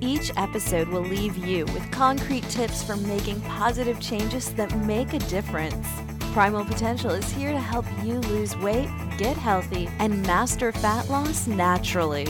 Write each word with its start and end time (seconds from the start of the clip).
each 0.00 0.30
episode 0.36 0.88
will 0.88 1.02
leave 1.02 1.36
you 1.36 1.64
with 1.66 1.90
concrete 1.90 2.48
tips 2.50 2.82
for 2.82 2.96
making 2.96 3.40
positive 3.42 4.00
changes 4.00 4.52
that 4.54 4.76
make 4.86 5.12
a 5.12 5.18
difference. 5.20 5.86
Primal 6.32 6.64
Potential 6.64 7.10
is 7.12 7.30
here 7.32 7.52
to 7.52 7.58
help 7.58 7.86
you 8.02 8.18
lose 8.20 8.56
weight, 8.58 8.88
get 9.16 9.36
healthy, 9.36 9.88
and 9.98 10.22
master 10.26 10.72
fat 10.72 11.08
loss 11.08 11.46
naturally. 11.46 12.26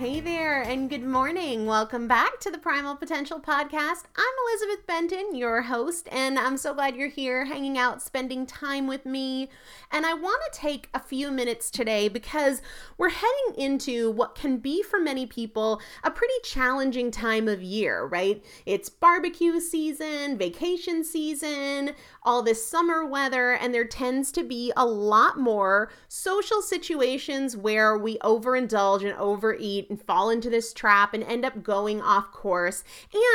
Hey 0.00 0.20
there, 0.20 0.62
and 0.62 0.88
good 0.88 1.04
morning. 1.04 1.66
Welcome 1.66 2.08
back 2.08 2.40
to 2.40 2.50
the 2.50 2.56
Primal 2.56 2.96
Potential 2.96 3.38
Podcast. 3.38 4.04
I'm 4.16 4.34
Elizabeth 4.48 4.86
Benton, 4.86 5.34
your 5.34 5.60
host, 5.60 6.08
and 6.10 6.38
I'm 6.38 6.56
so 6.56 6.72
glad 6.72 6.96
you're 6.96 7.08
here 7.10 7.44
hanging 7.44 7.76
out, 7.76 8.00
spending 8.00 8.46
time 8.46 8.86
with 8.86 9.04
me. 9.04 9.50
And 9.92 10.06
I 10.06 10.14
want 10.14 10.40
to 10.50 10.58
take 10.58 10.88
a 10.94 11.00
few 11.00 11.30
minutes 11.30 11.70
today 11.70 12.08
because 12.08 12.62
we're 12.96 13.10
heading 13.10 13.62
into 13.62 14.10
what 14.10 14.34
can 14.34 14.56
be 14.56 14.82
for 14.82 14.98
many 14.98 15.26
people 15.26 15.82
a 16.02 16.10
pretty 16.10 16.32
challenging 16.44 17.10
time 17.10 17.46
of 17.46 17.62
year, 17.62 18.06
right? 18.06 18.42
It's 18.64 18.88
barbecue 18.88 19.60
season, 19.60 20.38
vacation 20.38 21.04
season, 21.04 21.90
all 22.22 22.42
this 22.42 22.66
summer 22.66 23.04
weather, 23.04 23.52
and 23.52 23.72
there 23.72 23.84
tends 23.84 24.30
to 24.32 24.42
be 24.42 24.72
a 24.76 24.84
lot 24.84 25.38
more 25.38 25.90
social 26.08 26.60
situations 26.60 27.56
where 27.56 27.96
we 27.96 28.18
overindulge 28.18 29.02
and 29.02 29.16
overeat 29.18 29.88
and 29.88 30.02
fall 30.02 30.30
into 30.30 30.50
this 30.50 30.72
trap 30.72 31.14
and 31.14 31.22
end 31.24 31.44
up 31.44 31.62
going 31.62 32.00
off 32.00 32.30
course. 32.32 32.84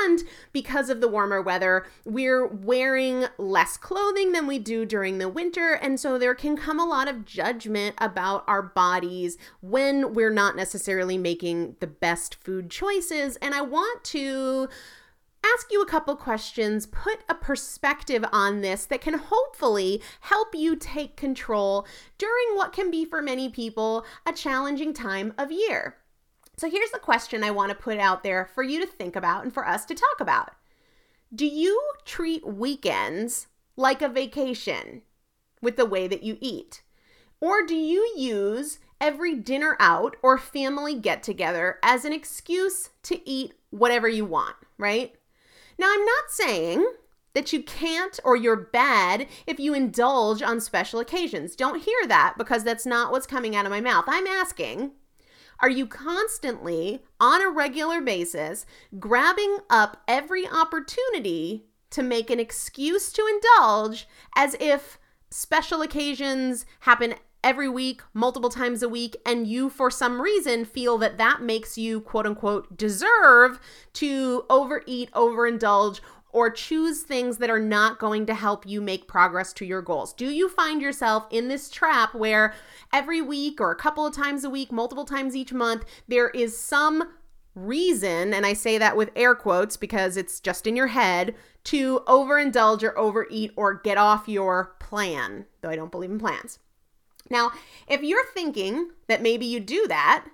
And 0.06 0.24
because 0.52 0.90
of 0.90 1.02
the 1.02 1.08
warmer 1.08 1.42
weather, 1.42 1.86
we're 2.04 2.46
wearing 2.46 3.26
less 3.38 3.78
clothing 3.78 4.32
than 4.32 4.48
we 4.48 4.60
do 4.60 4.86
during 4.86 5.18
the 5.18 5.30
winter. 5.30 5.74
And 5.74 6.00
so 6.00 6.18
there 6.18 6.36
can 6.36 6.56
come 6.56 6.80
a 6.80 6.86
lot 6.86 7.08
of 7.08 7.26
judgment 7.26 7.96
about 7.98 8.44
our 8.48 8.62
bodies 8.62 9.38
when 9.62 10.14
we're 10.14 10.30
not 10.30 10.56
necessarily 10.56 11.18
making 11.18 11.76
the 11.80 11.88
best 11.88 12.36
food 12.44 12.70
choices. 12.70 13.36
And 13.38 13.54
I 13.54 13.62
want 13.62 14.04
to 14.06 14.70
ask 15.54 15.72
you 15.72 15.82
a 15.82 15.88
couple 15.88 16.16
questions, 16.16 16.86
put 16.86 17.20
a 17.30 17.36
perspective 17.36 18.24
on 18.32 18.62
this 18.62 18.86
that 18.86 19.02
can 19.02 19.16
hopefully 19.16 20.02
help 20.22 20.56
you 20.56 20.76
take 20.76 21.16
control 21.16 21.86
during 22.18 22.56
what 22.56 22.74
can 22.74 22.90
be 22.90 23.06
for 23.06 23.22
many 23.22 23.50
people 23.50 24.06
a 24.26 24.34
challenging 24.34 24.94
time 24.94 25.34
of 25.38 25.52
year. 25.52 25.98
So 26.58 26.70
here's 26.70 26.92
the 26.92 27.00
question 27.00 27.44
I 27.44 27.52
want 27.52 27.70
to 27.70 27.76
put 27.76 28.00
out 28.00 28.24
there 28.24 28.46
for 28.46 28.64
you 28.64 28.80
to 28.80 28.88
think 28.88 29.16
about 29.16 29.44
and 29.44 29.54
for 29.54 29.68
us 29.68 29.86
to 29.86 29.96
talk 29.96 30.20
about. 30.20 30.52
Do 31.34 31.46
you 31.46 31.82
treat 32.06 32.48
weekends 32.48 33.48
like 33.76 34.02
a 34.02 34.10
vacation 34.10 35.02
with 35.62 35.76
the 35.76 35.86
way 35.86 36.08
that 36.08 36.24
you 36.24 36.38
eat? 36.40 36.82
Or 37.42 37.66
do 37.66 37.76
you 37.76 38.14
use 38.16 38.80
every 39.02 39.36
dinner 39.36 39.76
out 39.80 40.16
or 40.24 40.38
family 40.38 40.96
get 40.96 41.24
together 41.24 41.80
as 41.84 42.06
an 42.06 42.14
excuse 42.14 42.92
to 43.04 43.28
eat 43.30 43.54
whatever 43.70 44.08
you 44.08 44.24
want, 44.24 44.56
right? 44.78 45.16
Now, 45.78 45.88
I'm 45.92 46.06
not 46.06 46.30
saying 46.30 46.86
that 47.34 47.52
you 47.52 47.62
can't 47.62 48.20
or 48.24 48.36
you're 48.36 48.56
bad 48.56 49.28
if 49.46 49.60
you 49.60 49.74
indulge 49.74 50.42
on 50.42 50.62
special 50.62 51.00
occasions. 51.00 51.56
Don't 51.56 51.84
hear 51.84 52.08
that 52.08 52.36
because 52.38 52.64
that's 52.64 52.86
not 52.86 53.12
what's 53.12 53.28
coming 53.28 53.56
out 53.56 53.66
of 53.66 53.72
my 53.72 53.82
mouth. 53.82 54.06
I'm 54.08 54.26
asking, 54.26 54.92
are 55.60 55.70
you 55.70 55.86
constantly, 55.86 57.04
on 57.20 57.42
a 57.42 57.50
regular 57.50 58.02
basis, 58.02 58.66
grabbing 59.00 59.58
up 59.70 60.02
every 60.08 60.48
opportunity 60.48 61.66
to 61.92 62.02
make 62.02 62.30
an 62.30 62.40
excuse 62.40 63.12
to 63.14 63.26
indulge 63.28 64.08
as 64.36 64.56
if 64.60 64.98
special 65.30 65.82
occasions 65.82 66.66
happen 66.82 67.16
every 67.46 67.70
week, 67.70 68.02
multiple 68.14 68.50
times 68.50 68.82
a 68.82 68.90
week, 68.90 69.16
and 69.24 69.46
you, 69.46 69.70
for 69.70 69.92
some 69.92 70.20
reason, 70.20 70.66
feel 70.66 70.98
that 70.98 71.20
that 71.20 71.44
makes 71.44 71.78
you, 71.78 72.02
quote 72.02 72.26
unquote, 72.26 72.76
deserve 72.76 73.60
to 73.94 74.44
overeat, 74.50 75.12
overindulge, 75.12 76.02
or 76.32 76.50
choose 76.50 77.04
things 77.04 77.38
that 77.38 77.52
are 77.52 77.60
not 77.60 78.00
going 78.00 78.26
to 78.26 78.34
help 78.34 78.66
you 78.66 78.82
make 78.82 79.08
progress 79.08 79.54
to 79.54 79.64
your 79.64 79.82
goals? 79.82 80.12
Do 80.12 80.26
you 80.26 80.50
find 80.50 80.82
yourself 80.82 81.28
in 81.30 81.48
this 81.48 81.70
trap 81.70 82.16
where 82.16 82.54
every 82.92 83.22
week 83.22 83.62
or 83.62 83.72
a 83.72 83.76
couple 83.76 84.06
of 84.06 84.16
times 84.16 84.44
a 84.44 84.50
week, 84.50 84.72
multiple 84.72 85.06
times 85.06 85.36
each 85.36 85.54
month, 85.54 85.86
there 86.08 86.30
is 86.32 86.58
some 86.58 87.04
reason, 87.54 88.34
and 88.34 88.46
I 88.46 88.54
say 88.54 88.80
that 88.80 88.98
with 88.98 89.12
air 89.16 89.36
quotes 89.36 89.78
because 89.78 90.18
it's 90.18 90.40
just 90.40 90.66
in 90.68 90.76
your 90.76 90.88
head, 90.88 91.36
to 91.66 92.02
overindulge 92.08 92.84
or 92.84 92.98
overeat 92.98 93.52
or 93.56 93.76
get 93.76 93.98
off 93.98 94.28
your 94.28 94.76
plan, 94.80 95.46
though 95.62 95.70
I 95.70 95.76
don't 95.76 95.92
believe 95.92 96.12
in 96.12 96.20
plans. 96.20 96.60
Now, 97.30 97.52
if 97.88 98.04
you're 98.04 98.26
thinking 98.26 98.92
that 99.08 99.22
maybe 99.22 99.46
you 99.46 99.60
do 99.60 99.88
that, 99.88 100.26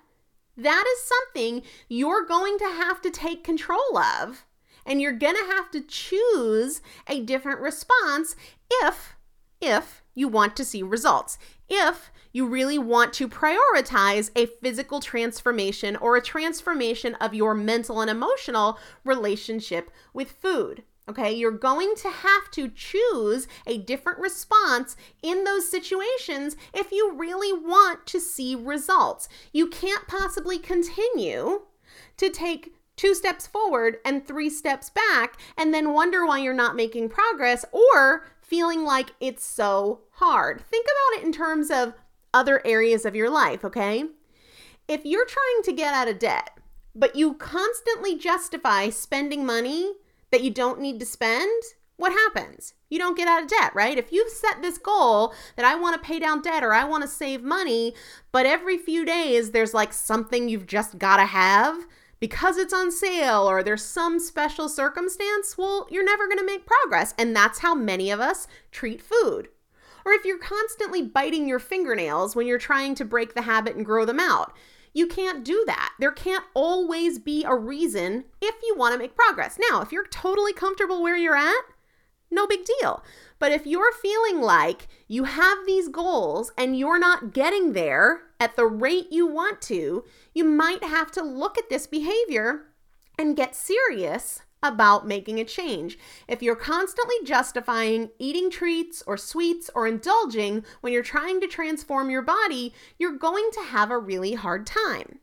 that 0.56 0.84
is 0.86 1.02
something 1.02 1.62
you're 1.88 2.24
going 2.24 2.58
to 2.58 2.64
have 2.64 3.00
to 3.02 3.10
take 3.10 3.44
control 3.44 3.96
of 3.96 4.44
and 4.84 5.00
you're 5.00 5.12
going 5.12 5.36
to 5.36 5.52
have 5.52 5.70
to 5.70 5.80
choose 5.80 6.82
a 7.06 7.20
different 7.20 7.60
response 7.60 8.36
if 8.70 9.14
if 9.60 10.02
you 10.14 10.26
want 10.28 10.56
to 10.56 10.64
see 10.64 10.82
results. 10.82 11.38
If 11.68 12.10
you 12.32 12.46
really 12.46 12.78
want 12.78 13.12
to 13.14 13.28
prioritize 13.28 14.30
a 14.34 14.46
physical 14.46 15.00
transformation 15.00 15.96
or 15.96 16.16
a 16.16 16.22
transformation 16.22 17.14
of 17.16 17.32
your 17.32 17.54
mental 17.54 18.00
and 18.00 18.10
emotional 18.10 18.78
relationship 19.04 19.90
with 20.12 20.32
food. 20.32 20.82
Okay, 21.08 21.32
you're 21.32 21.50
going 21.50 21.94
to 21.96 22.08
have 22.08 22.50
to 22.52 22.68
choose 22.68 23.48
a 23.66 23.78
different 23.78 24.20
response 24.20 24.96
in 25.20 25.42
those 25.42 25.68
situations 25.68 26.56
if 26.72 26.92
you 26.92 27.12
really 27.12 27.52
want 27.52 28.06
to 28.06 28.20
see 28.20 28.54
results. 28.54 29.28
You 29.52 29.66
can't 29.66 30.06
possibly 30.06 30.58
continue 30.58 31.62
to 32.18 32.30
take 32.30 32.74
two 32.96 33.14
steps 33.14 33.48
forward 33.48 33.96
and 34.04 34.24
three 34.24 34.48
steps 34.48 34.90
back 34.90 35.38
and 35.58 35.74
then 35.74 35.92
wonder 35.92 36.24
why 36.24 36.38
you're 36.38 36.54
not 36.54 36.76
making 36.76 37.08
progress 37.08 37.64
or 37.72 38.24
feeling 38.40 38.84
like 38.84 39.10
it's 39.18 39.44
so 39.44 40.02
hard. 40.12 40.60
Think 40.70 40.86
about 40.86 41.20
it 41.20 41.26
in 41.26 41.32
terms 41.32 41.70
of 41.70 41.94
other 42.32 42.64
areas 42.64 43.04
of 43.04 43.16
your 43.16 43.28
life, 43.28 43.64
okay? 43.64 44.04
If 44.86 45.04
you're 45.04 45.26
trying 45.26 45.62
to 45.64 45.72
get 45.72 45.94
out 45.94 46.08
of 46.08 46.18
debt, 46.18 46.50
but 46.94 47.16
you 47.16 47.34
constantly 47.34 48.16
justify 48.16 48.90
spending 48.90 49.44
money 49.44 49.94
that 50.32 50.42
you 50.42 50.50
don't 50.50 50.80
need 50.80 50.98
to 50.98 51.06
spend, 51.06 51.62
what 51.96 52.10
happens? 52.10 52.74
You 52.90 52.98
don't 52.98 53.16
get 53.16 53.28
out 53.28 53.42
of 53.42 53.48
debt, 53.48 53.72
right? 53.74 53.96
If 53.96 54.10
you've 54.10 54.28
set 54.28 54.60
this 54.60 54.76
goal 54.78 55.32
that 55.54 55.64
I 55.64 55.76
want 55.76 55.94
to 55.94 56.06
pay 56.06 56.18
down 56.18 56.42
debt 56.42 56.64
or 56.64 56.74
I 56.74 56.82
want 56.82 57.02
to 57.02 57.08
save 57.08 57.44
money, 57.44 57.94
but 58.32 58.44
every 58.44 58.76
few 58.76 59.04
days 59.04 59.52
there's 59.52 59.72
like 59.72 59.92
something 59.92 60.48
you've 60.48 60.66
just 60.66 60.98
got 60.98 61.18
to 61.18 61.26
have, 61.26 61.86
because 62.18 62.56
it's 62.56 62.72
on 62.72 62.90
sale 62.90 63.48
or 63.48 63.62
there's 63.62 63.84
some 63.84 64.18
special 64.18 64.68
circumstance, 64.68 65.56
well, 65.58 65.86
you're 65.90 66.04
never 66.04 66.26
going 66.26 66.38
to 66.38 66.46
make 66.46 66.66
progress. 66.66 67.14
And 67.18 67.36
that's 67.36 67.60
how 67.60 67.74
many 67.74 68.10
of 68.10 68.20
us 68.20 68.46
treat 68.70 69.02
food. 69.02 69.48
Or 70.04 70.12
if 70.12 70.24
you're 70.24 70.38
constantly 70.38 71.02
biting 71.02 71.46
your 71.46 71.58
fingernails 71.58 72.34
when 72.34 72.46
you're 72.46 72.58
trying 72.58 72.94
to 72.96 73.04
break 73.04 73.34
the 73.34 73.42
habit 73.42 73.76
and 73.76 73.86
grow 73.86 74.04
them 74.04 74.18
out, 74.18 74.52
you 74.92 75.06
can't 75.06 75.44
do 75.44 75.64
that. 75.66 75.94
There 75.98 76.12
can't 76.12 76.44
always 76.54 77.18
be 77.18 77.44
a 77.44 77.54
reason 77.54 78.24
if 78.40 78.54
you 78.62 78.74
want 78.76 78.92
to 78.92 78.98
make 78.98 79.16
progress. 79.16 79.58
Now, 79.70 79.80
if 79.80 79.92
you're 79.92 80.06
totally 80.06 80.52
comfortable 80.52 81.02
where 81.02 81.16
you're 81.16 81.36
at, 81.36 81.62
no 82.30 82.46
big 82.46 82.60
deal. 82.80 83.02
But 83.38 83.52
if 83.52 83.66
you're 83.66 83.92
feeling 83.92 84.40
like 84.40 84.88
you 85.08 85.24
have 85.24 85.58
these 85.66 85.88
goals 85.88 86.52
and 86.56 86.78
you're 86.78 86.98
not 86.98 87.32
getting 87.32 87.72
there 87.72 88.22
at 88.38 88.56
the 88.56 88.66
rate 88.66 89.08
you 89.10 89.26
want 89.26 89.60
to, 89.62 90.04
you 90.34 90.44
might 90.44 90.84
have 90.84 91.10
to 91.12 91.22
look 91.22 91.58
at 91.58 91.68
this 91.68 91.86
behavior 91.86 92.66
and 93.18 93.36
get 93.36 93.54
serious 93.54 94.42
about 94.62 95.06
making 95.06 95.40
a 95.40 95.44
change. 95.44 95.98
If 96.28 96.42
you're 96.42 96.56
constantly 96.56 97.16
justifying 97.24 98.10
eating 98.18 98.50
treats 98.50 99.02
or 99.06 99.16
sweets 99.16 99.70
or 99.74 99.86
indulging 99.86 100.64
when 100.80 100.92
you're 100.92 101.02
trying 101.02 101.40
to 101.40 101.46
transform 101.46 102.10
your 102.10 102.22
body, 102.22 102.72
you're 102.98 103.16
going 103.16 103.50
to 103.54 103.60
have 103.60 103.90
a 103.90 103.98
really 103.98 104.34
hard 104.34 104.66
time. 104.66 105.18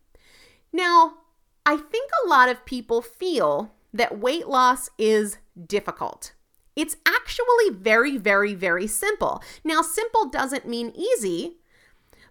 Now, 0.73 1.19
I 1.65 1.77
think 1.77 2.11
a 2.23 2.27
lot 2.27 2.49
of 2.49 2.65
people 2.65 3.01
feel 3.01 3.73
that 3.93 4.19
weight 4.19 4.47
loss 4.47 4.89
is 4.97 5.37
difficult. 5.67 6.33
It's 6.75 6.97
actually 7.05 7.71
very, 7.71 8.17
very, 8.17 8.53
very 8.53 8.87
simple. 8.87 9.43
Now, 9.63 9.81
simple 9.81 10.29
doesn't 10.29 10.67
mean 10.67 10.93
easy, 10.95 11.57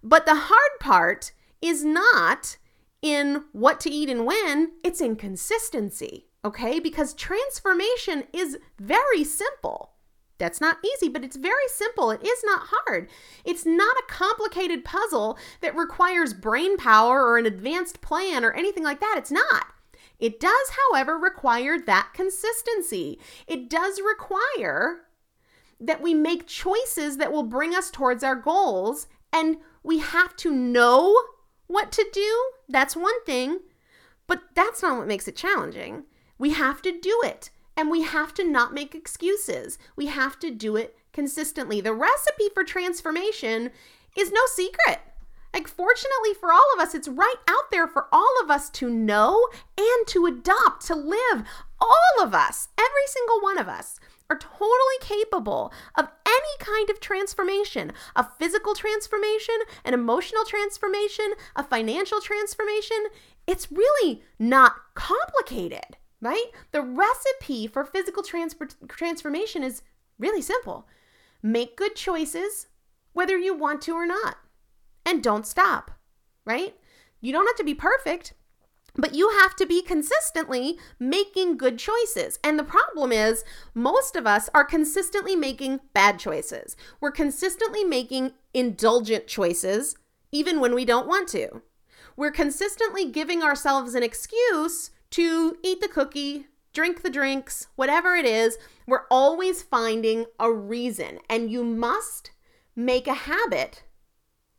but 0.03 0.27
the 0.27 0.35
hard 0.35 0.81
part 0.81 1.33
is 1.61 1.85
not 1.85 2.57
in 3.03 3.45
what 3.53 3.81
to 3.81 3.91
eat 3.91 4.09
and 4.09 4.25
when, 4.25 4.73
it's 4.83 5.01
in 5.01 5.17
consistency, 5.17 6.28
okay? 6.45 6.79
Because 6.81 7.15
transformation 7.15 8.25
is 8.33 8.59
very 8.79 9.25
simple. 9.25 9.93
That's 10.39 10.61
not 10.61 10.79
easy, 10.85 11.09
but 11.09 11.25
it's 11.25 11.37
very 11.37 11.67
simple. 11.69 12.11
It 12.11 12.25
is 12.25 12.43
not 12.45 12.69
hard. 12.71 13.09
It's 13.45 13.67
not 13.67 13.97
a 13.97 14.13
complicated 14.13 14.85
puzzle 14.85 15.37
that 15.61 15.77
requires 15.77 16.33
brain 16.33 16.77
power 16.77 17.25
or 17.25 17.39
an 17.39 17.47
advanced 17.47 18.01
plan 18.01 18.45
or 18.45 18.53
anything 18.53 18.85
like 18.85 19.01
that. 19.01 19.17
It's 19.19 19.33
not. 19.33 19.67
It 20.21 20.41
does, 20.41 20.71
however, 20.91 21.19
require 21.19 21.79
that 21.81 22.11
consistency. 22.15 23.19
It 23.47 23.69
does 23.69 24.01
require 24.01 25.03
that 25.81 26.01
we 26.01 26.15
make 26.15 26.47
choices 26.47 27.17
that 27.19 27.33
will 27.33 27.45
bring 27.45 27.75
us 27.75 27.91
towards 27.91 28.25
our 28.25 28.35
goals, 28.35 29.07
and 29.33 29.59
we 29.83 29.99
have 29.99 30.37
to 30.37 30.51
know 30.51 31.17
what 31.67 31.93
to 31.93 32.07
do. 32.13 32.51
That's 32.69 32.97
one 32.97 33.25
thing, 33.25 33.61
but 34.27 34.43
that's 34.55 34.83
not 34.83 34.99
what 34.99 35.07
makes 35.07 35.29
it 35.29 35.37
challenging. 35.37 36.05
We 36.39 36.51
have 36.51 36.83
to 36.83 36.93
do 36.93 37.21
it. 37.25 37.51
And 37.77 37.91
we 37.91 38.03
have 38.03 38.35
to 38.35 38.45
not 38.45 38.75
make 38.75 38.95
excuses. 38.95 39.79
We 39.95 40.07
have 40.07 40.39
to 40.41 40.51
do 40.51 40.77
it 40.77 40.97
consistently. 41.13 41.81
The 41.81 41.95
recipe 41.95 42.49
for 42.53 42.65
transformation 42.65 43.71
is 44.17 44.33
no 44.33 44.41
secret. 44.47 44.99
Like, 45.55 45.69
fortunately 45.69 46.35
for 46.39 46.53
all 46.53 46.67
of 46.75 46.81
us, 46.81 46.95
it's 46.95 47.09
right 47.09 47.37
out 47.49 47.71
there 47.71 47.89
for 47.89 48.07
all 48.13 48.35
of 48.43 48.51
us 48.51 48.69
to 48.71 48.91
know 48.91 49.49
and 49.77 50.07
to 50.09 50.27
adopt, 50.27 50.87
to 50.87 50.95
live. 50.95 51.45
All 51.81 52.23
of 52.23 52.35
us, 52.35 52.69
every 52.79 53.07
single 53.07 53.41
one 53.41 53.59
of 53.59 53.69
us, 53.69 53.99
are 54.31 54.39
totally 54.39 54.99
capable 55.01 55.73
of 55.97 56.09
any 56.27 56.57
kind 56.59 56.91
of 56.91 57.01
transformation 57.01 57.93
a 58.15 58.27
physical 58.39 58.75
transformation, 58.75 59.55
an 59.85 59.95
emotional 59.95 60.45
transformation, 60.45 61.33
a 61.57 61.63
financial 61.63 62.21
transformation. 62.21 63.07
It's 63.47 63.73
really 63.73 64.23
not 64.39 64.75
complicated, 64.95 65.97
right? 66.21 66.47
The 66.73 66.83
recipe 66.83 67.67
for 67.67 67.85
physical 67.85 68.23
transformation 68.23 69.63
is 69.63 69.83
really 70.19 70.43
simple 70.43 70.87
make 71.41 71.77
good 71.77 71.95
choices, 71.95 72.67
whether 73.13 73.39
you 73.39 73.55
want 73.55 73.81
to 73.83 73.93
or 73.93 74.07
not, 74.07 74.37
and 75.07 75.23
don't 75.23 75.47
stop, 75.47 75.93
right? 76.45 76.75
You 77.21 77.33
don't 77.33 77.47
have 77.47 77.57
to 77.57 77.65
be 77.65 77.75
perfect, 77.75 78.35
but 78.97 79.15
you 79.15 79.31
have 79.43 79.55
to 79.57 79.67
be 79.67 79.81
consistently 79.81 80.79
making 80.99 81.57
good 81.57 81.79
choices. 81.79 82.41
And 82.43 82.59
the 82.59 82.65
problem 82.65 83.13
is, 83.13 83.45
most 83.73 84.17
of 84.17 84.27
us 84.27 84.51
are 84.53 84.65
consistently 84.65 85.37
making 85.37 85.81
bad 85.93 86.19
choices. 86.19 86.77
We're 87.01 87.13
consistently 87.13 87.85
making 87.85 88.33
indulgent 88.53 89.29
choices, 89.29 89.97
even 90.33 90.59
when 90.59 90.75
we 90.75 90.85
don't 90.85 91.07
want 91.07 91.29
to. 91.29 91.63
We're 92.17 92.33
consistently 92.33 93.09
giving 93.09 93.43
ourselves 93.43 93.95
an 93.95 94.03
excuse 94.03 94.91
to 95.11 95.57
eat 95.63 95.81
the 95.81 95.89
cookie, 95.89 96.47
drink 96.73 97.03
the 97.03 97.11
drinks, 97.11 97.69
whatever 97.77 98.15
it 98.15 98.25
is. 98.25 98.59
We're 98.87 99.07
always 99.11 99.63
finding 99.63 100.27
a 100.39 100.53
reason. 100.53 101.19
And 101.29 101.51
you 101.51 101.65
must 101.65 102.31
make 102.77 103.07
a 103.07 103.15
habit 103.15 103.85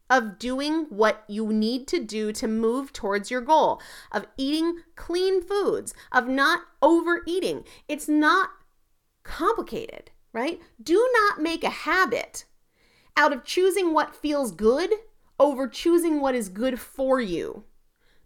of 0.10 0.40
doing 0.40 0.86
what 0.90 1.24
you 1.28 1.54
need 1.54 1.88
to 1.88 2.04
do 2.04 2.32
to 2.34 2.48
move 2.48 2.92
towards 2.92 3.30
your 3.30 3.42
goal, 3.42 3.80
of 4.12 4.26
eating 4.38 4.80
clean 4.96 5.42
foods, 5.42 5.94
of 6.12 6.28
not 6.28 6.62
overeating. 6.82 7.64
It's 7.88 8.08
not 8.08 8.50
complicated, 9.24 10.10
right? 10.34 10.60
Do 10.82 11.08
not 11.14 11.42
make 11.42 11.64
a 11.64 11.70
habit 11.70 12.46
out 13.16 13.34
of 13.34 13.44
choosing 13.44 13.94
what 13.94 14.16
feels 14.16 14.52
good 14.52 14.90
over 15.40 15.68
choosing 15.68 16.20
what 16.20 16.36
is 16.36 16.50
good 16.50 16.80
for 16.80 17.22
you. 17.22 17.64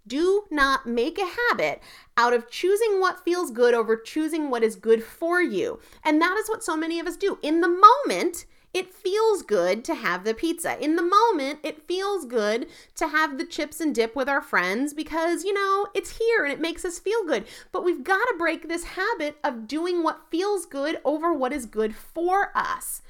Do 0.05 0.43
not 0.51 0.85
make 0.85 1.17
a 1.17 1.31
habit 1.49 1.81
out 2.17 2.33
of 2.33 2.49
choosing 2.49 2.99
what 2.99 3.23
feels 3.23 3.51
good 3.51 3.73
over 3.73 3.95
choosing 3.95 4.49
what 4.49 4.63
is 4.63 4.75
good 4.75 5.03
for 5.03 5.41
you. 5.41 5.79
And 6.03 6.21
that 6.21 6.37
is 6.37 6.49
what 6.49 6.63
so 6.63 6.75
many 6.75 6.99
of 6.99 7.07
us 7.07 7.15
do. 7.15 7.39
In 7.41 7.61
the 7.61 7.69
moment, 7.69 8.45
it 8.73 8.91
feels 8.91 9.43
good 9.43 9.85
to 9.85 9.93
have 9.93 10.23
the 10.23 10.33
pizza. 10.33 10.83
In 10.83 10.95
the 10.95 11.03
moment, 11.03 11.59
it 11.61 11.87
feels 11.87 12.25
good 12.25 12.67
to 12.95 13.07
have 13.07 13.37
the 13.37 13.45
chips 13.45 13.79
and 13.79 13.93
dip 13.93 14.15
with 14.15 14.27
our 14.27 14.41
friends 14.41 14.93
because, 14.93 15.43
you 15.43 15.53
know, 15.53 15.87
it's 15.93 16.17
here 16.17 16.43
and 16.43 16.51
it 16.51 16.59
makes 16.59 16.83
us 16.83 16.97
feel 16.97 17.23
good. 17.23 17.45
But 17.71 17.83
we've 17.83 18.03
got 18.03 18.25
to 18.25 18.35
break 18.37 18.67
this 18.67 18.83
habit 18.83 19.37
of 19.43 19.67
doing 19.67 20.01
what 20.01 20.31
feels 20.31 20.65
good 20.65 20.99
over 21.05 21.31
what 21.31 21.53
is 21.53 21.67
good 21.67 21.95
for 21.95 22.51
us. 22.55 23.03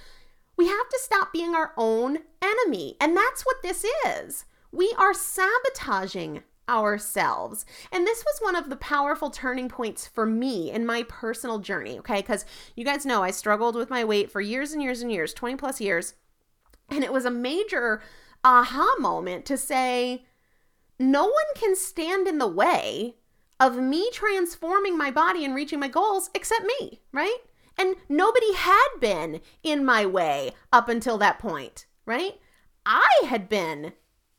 We 0.57 0.67
have 0.67 0.89
to 0.89 0.99
stop 1.01 1.31
being 1.31 1.55
our 1.55 1.71
own 1.77 2.19
enemy. 2.41 2.97
And 2.99 3.15
that's 3.15 3.43
what 3.43 3.63
this 3.63 3.85
is. 4.05 4.45
We 4.71 4.93
are 4.97 5.13
sabotaging 5.13 6.43
ourselves. 6.69 7.65
And 7.91 8.05
this 8.05 8.23
was 8.23 8.39
one 8.39 8.55
of 8.55 8.69
the 8.69 8.75
powerful 8.75 9.29
turning 9.29 9.69
points 9.69 10.07
for 10.07 10.25
me 10.25 10.71
in 10.71 10.85
my 10.85 11.03
personal 11.03 11.59
journey, 11.59 11.99
okay? 11.99 12.21
Because 12.21 12.45
you 12.75 12.85
guys 12.85 13.05
know 13.05 13.23
I 13.23 13.31
struggled 13.31 13.75
with 13.75 13.89
my 13.89 14.03
weight 14.03 14.31
for 14.31 14.41
years 14.41 14.71
and 14.71 14.81
years 14.81 15.01
and 15.01 15.11
years, 15.11 15.33
20 15.33 15.55
plus 15.55 15.81
years. 15.81 16.13
And 16.89 17.03
it 17.03 17.13
was 17.13 17.25
a 17.25 17.31
major 17.31 18.01
aha 18.43 18.95
moment 18.99 19.45
to 19.45 19.57
say, 19.57 20.25
no 20.99 21.23
one 21.23 21.33
can 21.55 21.75
stand 21.75 22.27
in 22.27 22.37
the 22.37 22.47
way 22.47 23.15
of 23.59 23.77
me 23.77 24.09
transforming 24.11 24.97
my 24.97 25.11
body 25.11 25.45
and 25.45 25.55
reaching 25.55 25.79
my 25.79 25.87
goals 25.87 26.29
except 26.33 26.65
me, 26.79 27.01
right? 27.11 27.37
And 27.77 27.95
nobody 28.07 28.53
had 28.53 28.89
been 28.99 29.41
in 29.63 29.83
my 29.83 30.05
way 30.05 30.51
up 30.71 30.89
until 30.89 31.17
that 31.17 31.39
point, 31.39 31.85
right? 32.05 32.39
I 32.85 33.09
had 33.25 33.49
been 33.49 33.93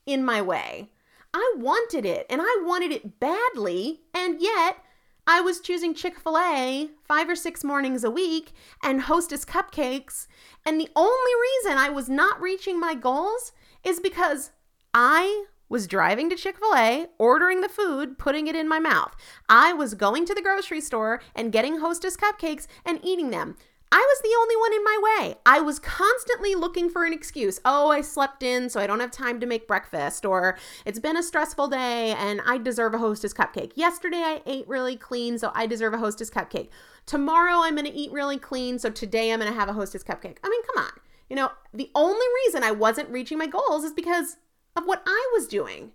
in 0.06 0.24
my 0.24 0.42
way. 0.42 0.90
I 1.34 1.54
wanted 1.56 2.06
it 2.06 2.26
and 2.30 2.40
I 2.40 2.62
wanted 2.64 2.92
it 2.92 3.18
badly, 3.18 4.02
and 4.14 4.40
yet 4.40 4.78
I 5.26 5.40
was 5.40 5.60
choosing 5.60 5.92
Chick 5.92 6.18
fil 6.20 6.38
A 6.38 6.90
five 7.02 7.28
or 7.28 7.34
six 7.34 7.64
mornings 7.64 8.04
a 8.04 8.10
week 8.10 8.52
and 8.82 9.02
hostess 9.02 9.44
cupcakes. 9.44 10.28
And 10.64 10.80
the 10.80 10.90
only 10.94 11.32
reason 11.42 11.76
I 11.76 11.88
was 11.88 12.08
not 12.08 12.40
reaching 12.40 12.78
my 12.78 12.94
goals 12.94 13.52
is 13.82 13.98
because 13.98 14.52
I 14.94 15.46
was 15.68 15.88
driving 15.88 16.30
to 16.30 16.36
Chick 16.36 16.58
fil 16.58 16.74
A, 16.76 17.08
ordering 17.18 17.62
the 17.62 17.68
food, 17.68 18.16
putting 18.16 18.46
it 18.46 18.54
in 18.54 18.68
my 18.68 18.78
mouth. 18.78 19.16
I 19.48 19.72
was 19.72 19.94
going 19.94 20.26
to 20.26 20.34
the 20.34 20.42
grocery 20.42 20.80
store 20.80 21.20
and 21.34 21.50
getting 21.50 21.80
hostess 21.80 22.16
cupcakes 22.16 22.68
and 22.84 23.00
eating 23.02 23.30
them. 23.30 23.56
I 23.96 23.98
was 23.98 24.20
the 24.22 24.36
only 24.40 24.56
one 24.56 24.72
in 24.74 24.82
my 24.82 24.98
way. 25.02 25.34
I 25.46 25.60
was 25.60 25.78
constantly 25.78 26.56
looking 26.56 26.90
for 26.90 27.04
an 27.04 27.12
excuse. 27.12 27.60
Oh, 27.64 27.92
I 27.92 28.00
slept 28.00 28.42
in, 28.42 28.68
so 28.68 28.80
I 28.80 28.88
don't 28.88 28.98
have 28.98 29.12
time 29.12 29.38
to 29.38 29.46
make 29.46 29.68
breakfast, 29.68 30.26
or 30.26 30.58
it's 30.84 30.98
been 30.98 31.16
a 31.16 31.22
stressful 31.22 31.68
day 31.68 32.12
and 32.18 32.40
I 32.44 32.58
deserve 32.58 32.94
a 32.94 32.98
hostess 32.98 33.32
cupcake. 33.32 33.70
Yesterday 33.76 34.16
I 34.16 34.42
ate 34.46 34.66
really 34.66 34.96
clean, 34.96 35.38
so 35.38 35.52
I 35.54 35.68
deserve 35.68 35.94
a 35.94 35.98
hostess 35.98 36.28
cupcake. 36.28 36.70
Tomorrow 37.06 37.60
I'm 37.62 37.76
going 37.76 37.86
to 37.86 37.96
eat 37.96 38.10
really 38.10 38.36
clean, 38.36 38.80
so 38.80 38.90
today 38.90 39.32
I'm 39.32 39.38
going 39.38 39.52
to 39.52 39.56
have 39.56 39.68
a 39.68 39.74
hostess 39.74 40.02
cupcake. 40.02 40.38
I 40.42 40.48
mean, 40.48 40.62
come 40.74 40.84
on. 40.84 40.90
You 41.30 41.36
know, 41.36 41.52
the 41.72 41.92
only 41.94 42.26
reason 42.46 42.64
I 42.64 42.72
wasn't 42.72 43.10
reaching 43.10 43.38
my 43.38 43.46
goals 43.46 43.84
is 43.84 43.92
because 43.92 44.38
of 44.74 44.86
what 44.86 45.04
I 45.06 45.30
was 45.34 45.46
doing. 45.46 45.92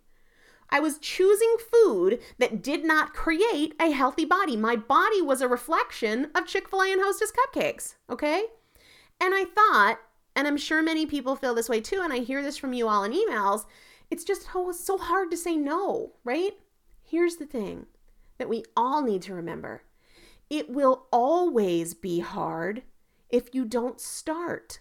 I 0.71 0.79
was 0.79 0.99
choosing 0.99 1.55
food 1.71 2.19
that 2.37 2.61
did 2.61 2.83
not 2.83 3.13
create 3.13 3.73
a 3.79 3.91
healthy 3.91 4.25
body. 4.25 4.55
My 4.55 4.75
body 4.75 5.21
was 5.21 5.41
a 5.41 5.47
reflection 5.47 6.29
of 6.35 6.45
Chick 6.45 6.69
fil 6.69 6.81
A 6.81 6.91
and 6.91 7.01
Hostess 7.01 7.31
cupcakes, 7.31 7.95
okay? 8.09 8.45
And 9.19 9.33
I 9.33 9.45
thought, 9.45 9.99
and 10.35 10.47
I'm 10.47 10.57
sure 10.57 10.81
many 10.81 11.05
people 11.05 11.35
feel 11.35 11.53
this 11.55 11.69
way 11.69 11.81
too, 11.81 12.01
and 12.01 12.13
I 12.13 12.19
hear 12.19 12.41
this 12.41 12.57
from 12.57 12.73
you 12.73 12.87
all 12.87 13.03
in 13.03 13.11
emails, 13.11 13.65
it's 14.11 14.23
just 14.23 14.47
so 14.51 14.97
hard 14.97 15.31
to 15.31 15.37
say 15.37 15.55
no, 15.55 16.13
right? 16.23 16.53
Here's 17.03 17.37
the 17.37 17.45
thing 17.45 17.87
that 18.37 18.49
we 18.49 18.63
all 18.75 19.01
need 19.01 19.21
to 19.23 19.33
remember 19.33 19.83
it 20.49 20.69
will 20.69 21.05
always 21.11 21.93
be 21.93 22.19
hard 22.19 22.81
if 23.29 23.53
you 23.53 23.65
don't 23.65 23.99
start. 23.99 24.79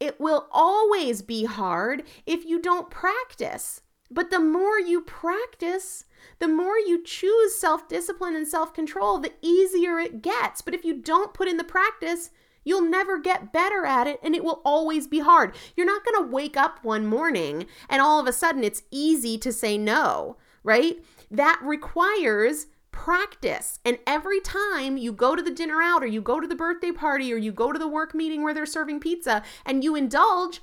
It 0.00 0.20
will 0.20 0.48
always 0.50 1.22
be 1.22 1.44
hard 1.44 2.02
if 2.26 2.44
you 2.44 2.60
don't 2.60 2.90
practice. 2.90 3.80
But 4.10 4.30
the 4.30 4.40
more 4.40 4.78
you 4.78 5.00
practice, 5.00 6.04
the 6.38 6.48
more 6.48 6.78
you 6.78 7.02
choose 7.02 7.54
self 7.54 7.88
discipline 7.88 8.36
and 8.36 8.46
self 8.46 8.74
control, 8.74 9.18
the 9.18 9.32
easier 9.42 9.98
it 9.98 10.22
gets. 10.22 10.60
But 10.60 10.74
if 10.74 10.84
you 10.84 10.94
don't 10.94 11.34
put 11.34 11.48
in 11.48 11.56
the 11.56 11.64
practice, 11.64 12.30
you'll 12.64 12.82
never 12.82 13.18
get 13.18 13.52
better 13.52 13.84
at 13.84 14.06
it 14.06 14.18
and 14.22 14.34
it 14.34 14.44
will 14.44 14.62
always 14.64 15.06
be 15.06 15.20
hard. 15.20 15.54
You're 15.76 15.86
not 15.86 16.04
going 16.04 16.24
to 16.24 16.32
wake 16.32 16.56
up 16.56 16.82
one 16.82 17.06
morning 17.06 17.66
and 17.88 18.00
all 18.00 18.18
of 18.18 18.26
a 18.26 18.32
sudden 18.32 18.64
it's 18.64 18.82
easy 18.90 19.38
to 19.38 19.52
say 19.52 19.78
no, 19.78 20.36
right? 20.62 21.04
That 21.30 21.60
requires 21.62 22.66
practice. 22.90 23.80
And 23.84 23.98
every 24.06 24.40
time 24.40 24.96
you 24.96 25.12
go 25.12 25.34
to 25.34 25.42
the 25.42 25.50
dinner 25.50 25.82
out 25.82 26.02
or 26.02 26.06
you 26.06 26.22
go 26.22 26.40
to 26.40 26.46
the 26.46 26.54
birthday 26.54 26.92
party 26.92 27.32
or 27.32 27.36
you 27.36 27.52
go 27.52 27.72
to 27.72 27.78
the 27.78 27.88
work 27.88 28.14
meeting 28.14 28.42
where 28.42 28.54
they're 28.54 28.66
serving 28.66 29.00
pizza 29.00 29.42
and 29.66 29.82
you 29.82 29.96
indulge, 29.96 30.60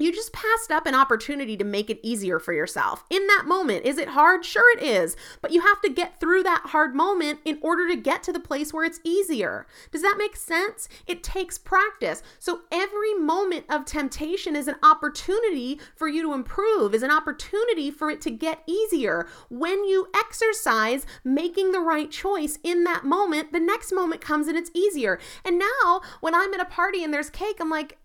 you 0.00 0.12
just 0.12 0.32
passed 0.32 0.72
up 0.72 0.86
an 0.86 0.94
opportunity 0.94 1.56
to 1.56 1.64
make 1.64 1.90
it 1.90 2.00
easier 2.02 2.38
for 2.38 2.52
yourself. 2.52 3.04
In 3.10 3.26
that 3.26 3.44
moment, 3.46 3.84
is 3.84 3.98
it 3.98 4.08
hard? 4.08 4.44
Sure, 4.44 4.76
it 4.76 4.82
is. 4.82 5.14
But 5.42 5.52
you 5.52 5.60
have 5.60 5.80
to 5.82 5.90
get 5.90 6.18
through 6.18 6.42
that 6.44 6.62
hard 6.66 6.94
moment 6.94 7.40
in 7.44 7.58
order 7.60 7.86
to 7.88 7.96
get 7.96 8.22
to 8.24 8.32
the 8.32 8.40
place 8.40 8.72
where 8.72 8.84
it's 8.84 9.00
easier. 9.04 9.66
Does 9.92 10.02
that 10.02 10.16
make 10.18 10.36
sense? 10.36 10.88
It 11.06 11.22
takes 11.22 11.58
practice. 11.58 12.22
So 12.38 12.60
every 12.72 13.14
moment 13.14 13.66
of 13.68 13.84
temptation 13.84 14.56
is 14.56 14.68
an 14.68 14.76
opportunity 14.82 15.78
for 15.94 16.08
you 16.08 16.22
to 16.22 16.32
improve, 16.32 16.94
is 16.94 17.02
an 17.02 17.10
opportunity 17.10 17.90
for 17.90 18.10
it 18.10 18.22
to 18.22 18.30
get 18.30 18.62
easier. 18.66 19.28
When 19.50 19.84
you 19.84 20.08
exercise 20.16 21.04
making 21.24 21.72
the 21.72 21.80
right 21.80 22.10
choice 22.10 22.58
in 22.62 22.84
that 22.84 23.04
moment, 23.04 23.52
the 23.52 23.60
next 23.60 23.92
moment 23.92 24.22
comes 24.22 24.48
and 24.48 24.56
it's 24.56 24.70
easier. 24.72 25.18
And 25.44 25.58
now, 25.58 26.00
when 26.20 26.34
I'm 26.34 26.54
at 26.54 26.60
a 26.60 26.64
party 26.64 27.04
and 27.04 27.12
there's 27.12 27.28
cake, 27.28 27.58
I'm 27.60 27.68
like, 27.68 27.98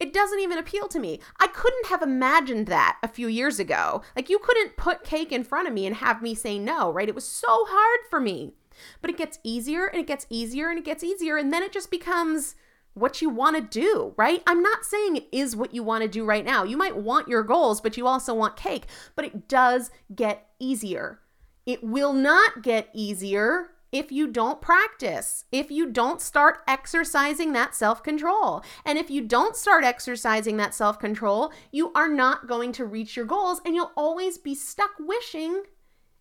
it 0.00 0.12
doesn't 0.12 0.40
even 0.40 0.58
appeal 0.58 0.88
to 0.88 0.98
me. 0.98 1.20
I 1.38 1.46
couldn't 1.46 1.86
have 1.86 2.02
imagined 2.02 2.66
that 2.68 2.98
a 3.02 3.08
few 3.08 3.28
years 3.28 3.58
ago. 3.58 4.02
Like, 4.16 4.28
you 4.28 4.38
couldn't 4.38 4.76
put 4.76 5.04
cake 5.04 5.32
in 5.32 5.44
front 5.44 5.68
of 5.68 5.74
me 5.74 5.86
and 5.86 5.96
have 5.96 6.22
me 6.22 6.34
say 6.34 6.58
no, 6.58 6.92
right? 6.92 7.08
It 7.08 7.14
was 7.14 7.26
so 7.26 7.64
hard 7.68 8.00
for 8.10 8.20
me. 8.20 8.54
But 9.00 9.10
it 9.10 9.16
gets 9.16 9.38
easier 9.44 9.86
and 9.86 10.00
it 10.00 10.06
gets 10.06 10.26
easier 10.28 10.68
and 10.68 10.78
it 10.78 10.84
gets 10.84 11.04
easier. 11.04 11.36
And 11.36 11.52
then 11.52 11.62
it 11.62 11.72
just 11.72 11.90
becomes 11.90 12.56
what 12.94 13.20
you 13.20 13.28
want 13.28 13.56
to 13.56 13.62
do, 13.62 14.14
right? 14.16 14.42
I'm 14.46 14.62
not 14.62 14.84
saying 14.84 15.16
it 15.16 15.28
is 15.32 15.56
what 15.56 15.74
you 15.74 15.82
want 15.82 16.02
to 16.02 16.08
do 16.08 16.24
right 16.24 16.44
now. 16.44 16.64
You 16.64 16.76
might 16.76 16.96
want 16.96 17.28
your 17.28 17.42
goals, 17.42 17.80
but 17.80 17.96
you 17.96 18.06
also 18.06 18.34
want 18.34 18.56
cake. 18.56 18.86
But 19.16 19.24
it 19.24 19.48
does 19.48 19.90
get 20.14 20.48
easier. 20.58 21.20
It 21.66 21.82
will 21.82 22.12
not 22.12 22.62
get 22.62 22.90
easier 22.92 23.70
if 23.94 24.10
you 24.10 24.26
don't 24.26 24.60
practice, 24.60 25.44
if 25.52 25.70
you 25.70 25.86
don't 25.88 26.20
start 26.20 26.64
exercising 26.66 27.52
that 27.52 27.76
self 27.76 28.02
control. 28.02 28.64
And 28.84 28.98
if 28.98 29.08
you 29.08 29.22
don't 29.22 29.54
start 29.54 29.84
exercising 29.84 30.56
that 30.56 30.74
self 30.74 30.98
control, 30.98 31.52
you 31.70 31.92
are 31.94 32.08
not 32.08 32.48
going 32.48 32.72
to 32.72 32.84
reach 32.84 33.16
your 33.16 33.24
goals 33.24 33.60
and 33.64 33.76
you'll 33.76 33.92
always 33.96 34.36
be 34.36 34.54
stuck 34.56 34.90
wishing 34.98 35.62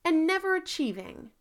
and 0.06 0.28
never 0.28 0.56
achieving. 0.56 1.32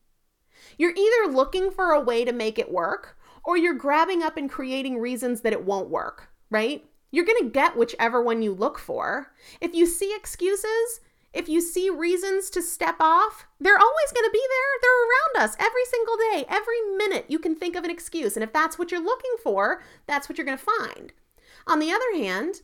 You're 0.79 0.95
either 0.97 1.31
looking 1.31 1.71
for 1.71 1.91
a 1.91 2.01
way 2.01 2.25
to 2.25 2.33
make 2.33 2.59
it 2.59 2.73
work 2.73 3.19
or 3.45 3.59
you're 3.59 3.75
grabbing 3.75 4.23
up 4.23 4.39
and 4.39 4.51
creating 4.51 4.99
reasons 4.99 5.43
that 5.43 5.53
it 5.53 5.67
won't 5.67 5.91
work, 5.91 6.31
right? 6.51 6.83
You're 7.11 7.27
going 7.27 7.43
to 7.45 7.51
get 7.51 7.77
whichever 7.77 8.23
one 8.23 8.41
you 8.41 8.55
look 8.55 8.79
for. 8.79 9.33
If 9.61 9.75
you 9.75 9.85
see 9.85 10.15
excuses, 10.17 11.01
if 11.33 11.49
you 11.49 11.61
see 11.61 11.89
reasons 11.91 12.51
to 12.51 12.62
step 12.62 12.97
off, 13.01 13.47
they're 13.59 13.79
always 13.79 14.12
going 14.15 14.27
to 14.27 14.33
be 14.33 14.43
there. 14.49 14.81
They're 14.83 15.41
around 15.41 15.49
us 15.49 15.57
every 15.59 15.85
single 15.87 16.17
day, 16.17 16.45
every 16.49 16.81
minute. 16.97 17.27
You 17.29 17.39
can 17.39 17.57
think 17.57 17.77
of 17.77 17.85
an 17.85 17.91
excuse. 17.91 18.37
And 18.37 18.45
if 18.45 18.53
that's 18.53 18.79
what 18.79 18.91
you're 18.91 19.03
looking 19.03 19.35
for, 19.43 19.83
that's 20.07 20.29
what 20.29 20.37
you're 20.37 20.45
going 20.45 20.59
to 20.59 20.65
find. 20.65 21.12
On 21.67 21.79
the 21.79 21.93
other 21.93 22.12
hand, 22.15 22.62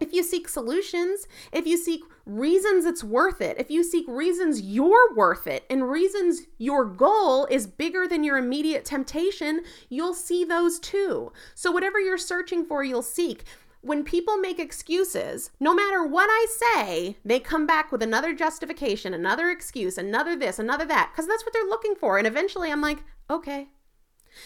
if 0.00 0.12
you 0.12 0.22
seek 0.22 0.48
solutions, 0.48 1.26
if 1.52 1.66
you 1.66 1.76
seek 1.76 2.02
reasons 2.24 2.84
it's 2.84 3.02
worth 3.02 3.40
it, 3.40 3.56
if 3.58 3.70
you 3.70 3.82
seek 3.82 4.06
reasons 4.06 4.60
you're 4.60 5.14
worth 5.14 5.46
it, 5.46 5.64
and 5.68 5.90
reasons 5.90 6.42
your 6.56 6.84
goal 6.84 7.46
is 7.46 7.66
bigger 7.66 8.06
than 8.06 8.22
your 8.22 8.38
immediate 8.38 8.84
temptation, 8.84 9.62
you'll 9.88 10.14
see 10.14 10.44
those 10.44 10.78
too. 10.78 11.32
So, 11.54 11.72
whatever 11.72 11.98
you're 11.98 12.18
searching 12.18 12.64
for, 12.64 12.84
you'll 12.84 13.02
seek 13.02 13.44
when 13.88 14.04
people 14.04 14.36
make 14.36 14.58
excuses, 14.58 15.50
no 15.58 15.74
matter 15.74 16.06
what 16.06 16.28
I 16.30 16.46
say, 16.50 17.16
they 17.24 17.40
come 17.40 17.66
back 17.66 17.90
with 17.90 18.02
another 18.02 18.34
justification, 18.34 19.14
another 19.14 19.50
excuse, 19.50 19.96
another 19.96 20.36
this, 20.36 20.58
another 20.58 20.84
that, 20.84 21.10
because 21.10 21.26
that's 21.26 21.44
what 21.44 21.54
they're 21.54 21.64
looking 21.64 21.94
for. 21.94 22.18
And 22.18 22.26
eventually 22.26 22.70
I'm 22.70 22.82
like, 22.82 22.98
okay. 23.30 23.68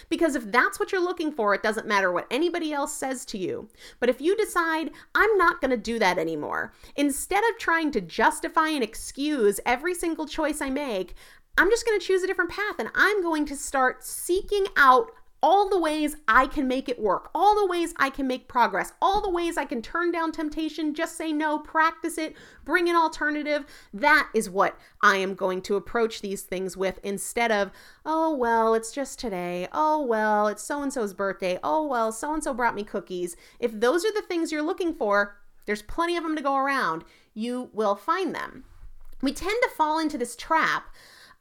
Because 0.09 0.37
if 0.37 0.51
that's 0.53 0.79
what 0.79 0.93
you're 0.93 1.03
looking 1.03 1.33
for, 1.33 1.55
it 1.55 1.63
doesn't 1.63 1.89
matter 1.89 2.13
what 2.13 2.29
anybody 2.31 2.73
else 2.73 2.95
says 2.95 3.25
to 3.27 3.39
you. 3.39 3.69
But 3.99 4.09
if 4.09 4.21
you 4.21 4.37
decide, 4.37 4.93
I'm 5.15 5.37
not 5.37 5.61
going 5.61 5.73
to 5.73 5.77
do 5.77 5.99
that 5.99 6.19
anymore, 6.19 6.73
instead 6.95 7.43
of 7.51 7.59
trying 7.59 7.91
to 7.93 8.01
justify 8.01 8.69
and 8.69 8.85
excuse 8.85 9.59
every 9.67 9.95
single 9.95 10.27
choice 10.27 10.61
I 10.61 10.71
make, 10.71 11.15
I'm 11.59 11.69
just 11.69 11.85
going 11.85 11.99
to 11.99 12.07
choose 12.07 12.23
a 12.23 12.27
different 12.29 12.53
path 12.53 12.77
and 12.79 12.91
I'm 12.95 13.23
going 13.23 13.45
to 13.47 13.57
start 13.57 14.05
seeking 14.05 14.67
out 14.77 15.11
all 15.43 15.69
the 15.69 15.79
ways 15.79 16.17
I 16.29 16.47
can 16.47 16.69
make 16.69 16.89
it 16.89 17.01
work, 17.01 17.31
all 17.35 17.61
the 17.61 17.67
ways 17.67 17.93
I 17.97 18.11
can 18.11 18.27
make 18.27 18.47
progress, 18.47 18.93
all 19.03 19.21
the 19.21 19.31
ways 19.31 19.57
I 19.57 19.65
can 19.65 19.83
turn 19.83 20.13
down 20.13 20.31
temptation, 20.31 20.95
just 20.95 21.17
say 21.17 21.33
no, 21.33 21.59
practice 21.59 22.17
it, 22.17 22.37
bring 22.65 22.89
an 22.89 22.95
alternative. 22.95 23.65
That 23.93 24.29
is 24.35 24.49
what 24.49 24.79
I 25.03 25.17
am 25.17 25.35
going 25.35 25.61
to 25.63 25.77
approach 25.77 26.21
these 26.21 26.43
things 26.43 26.77
with 26.77 27.01
instead 27.03 27.51
of, 27.51 27.73
oh, 28.07 28.35
well, 28.35 28.75
it's 28.75 28.93
just 28.93 29.19
today. 29.19 29.67
Oh, 29.73 30.01
well, 30.01 30.47
it's 30.47 30.63
so 30.63 30.83
and 30.83 30.93
so's 30.93 31.13
birthday. 31.13 31.59
Oh, 31.65 31.85
well, 31.87 32.13
so 32.13 32.33
and 32.33 32.45
so 32.45 32.55
brought 32.55 32.77
me 32.77 32.85
cookies. 32.85 33.37
If 33.59 33.73
those 33.73 34.05
are 34.05 34.13
the 34.13 34.23
things 34.23 34.53
you're 34.53 34.63
looking 34.63 34.95
for, 34.95 35.37
there's 35.67 35.83
plenty 35.83 36.17
of 36.17 36.23
them 36.23 36.37
to 36.37 36.43
go 36.43 36.57
around. 36.57 37.05
You 37.35 37.71
will 37.73 37.97
find 37.97 38.35
them. 38.35 38.65
We 39.21 39.33
tend 39.33 39.57
to 39.63 39.71
fall 39.71 39.99
into 39.99 40.19
this 40.19 40.37
trap 40.37 40.87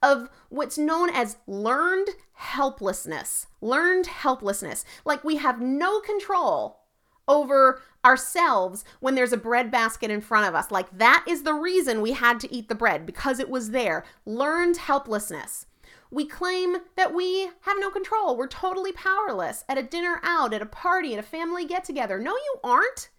of 0.01 0.29
what's 0.49 0.77
known 0.77 1.09
as 1.09 1.37
learned 1.47 2.09
helplessness. 2.33 3.47
Learned 3.61 4.07
helplessness. 4.07 4.83
Like 5.05 5.23
we 5.23 5.37
have 5.37 5.61
no 5.61 5.99
control 5.99 6.79
over 7.27 7.81
ourselves 8.03 8.83
when 8.99 9.15
there's 9.15 9.33
a 9.33 9.37
bread 9.37 9.71
basket 9.71 10.09
in 10.11 10.21
front 10.21 10.47
of 10.47 10.55
us. 10.55 10.71
Like 10.71 10.97
that 10.97 11.23
is 11.27 11.43
the 11.43 11.53
reason 11.53 12.01
we 12.01 12.13
had 12.13 12.39
to 12.41 12.53
eat 12.53 12.67
the 12.67 12.75
bread 12.75 13.05
because 13.05 13.39
it 13.39 13.49
was 13.49 13.71
there. 13.71 14.03
Learned 14.25 14.77
helplessness. 14.77 15.67
We 16.09 16.25
claim 16.25 16.77
that 16.97 17.13
we 17.13 17.51
have 17.61 17.77
no 17.79 17.89
control. 17.89 18.35
We're 18.35 18.47
totally 18.47 18.91
powerless 18.91 19.63
at 19.69 19.77
a 19.77 19.83
dinner 19.83 20.19
out, 20.23 20.53
at 20.53 20.61
a 20.61 20.65
party, 20.65 21.13
at 21.13 21.19
a 21.19 21.23
family 21.23 21.65
get 21.65 21.85
together. 21.85 22.19
No, 22.19 22.31
you 22.31 22.55
aren't. 22.63 23.09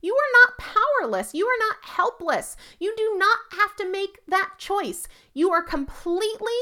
You 0.00 0.14
are 0.14 0.32
not 0.44 0.58
powerless. 0.58 1.34
You 1.34 1.46
are 1.46 1.58
not 1.58 1.76
helpless. 1.82 2.56
You 2.78 2.94
do 2.96 3.16
not 3.16 3.38
have 3.52 3.74
to 3.76 3.90
make 3.90 4.20
that 4.28 4.54
choice. 4.58 5.08
You 5.34 5.50
are 5.50 5.62
completely 5.62 6.52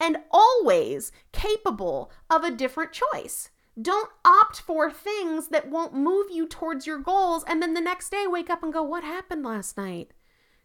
and 0.00 0.18
always 0.30 1.12
capable 1.32 2.10
of 2.30 2.42
a 2.42 2.50
different 2.50 2.92
choice. 2.92 3.50
Don't 3.80 4.10
opt 4.24 4.60
for 4.60 4.90
things 4.90 5.48
that 5.48 5.68
won't 5.68 5.94
move 5.94 6.26
you 6.30 6.46
towards 6.46 6.86
your 6.86 6.98
goals 6.98 7.44
and 7.46 7.60
then 7.60 7.74
the 7.74 7.80
next 7.80 8.10
day 8.10 8.26
wake 8.26 8.48
up 8.48 8.62
and 8.62 8.72
go, 8.72 8.82
What 8.82 9.04
happened 9.04 9.44
last 9.44 9.76
night? 9.76 10.12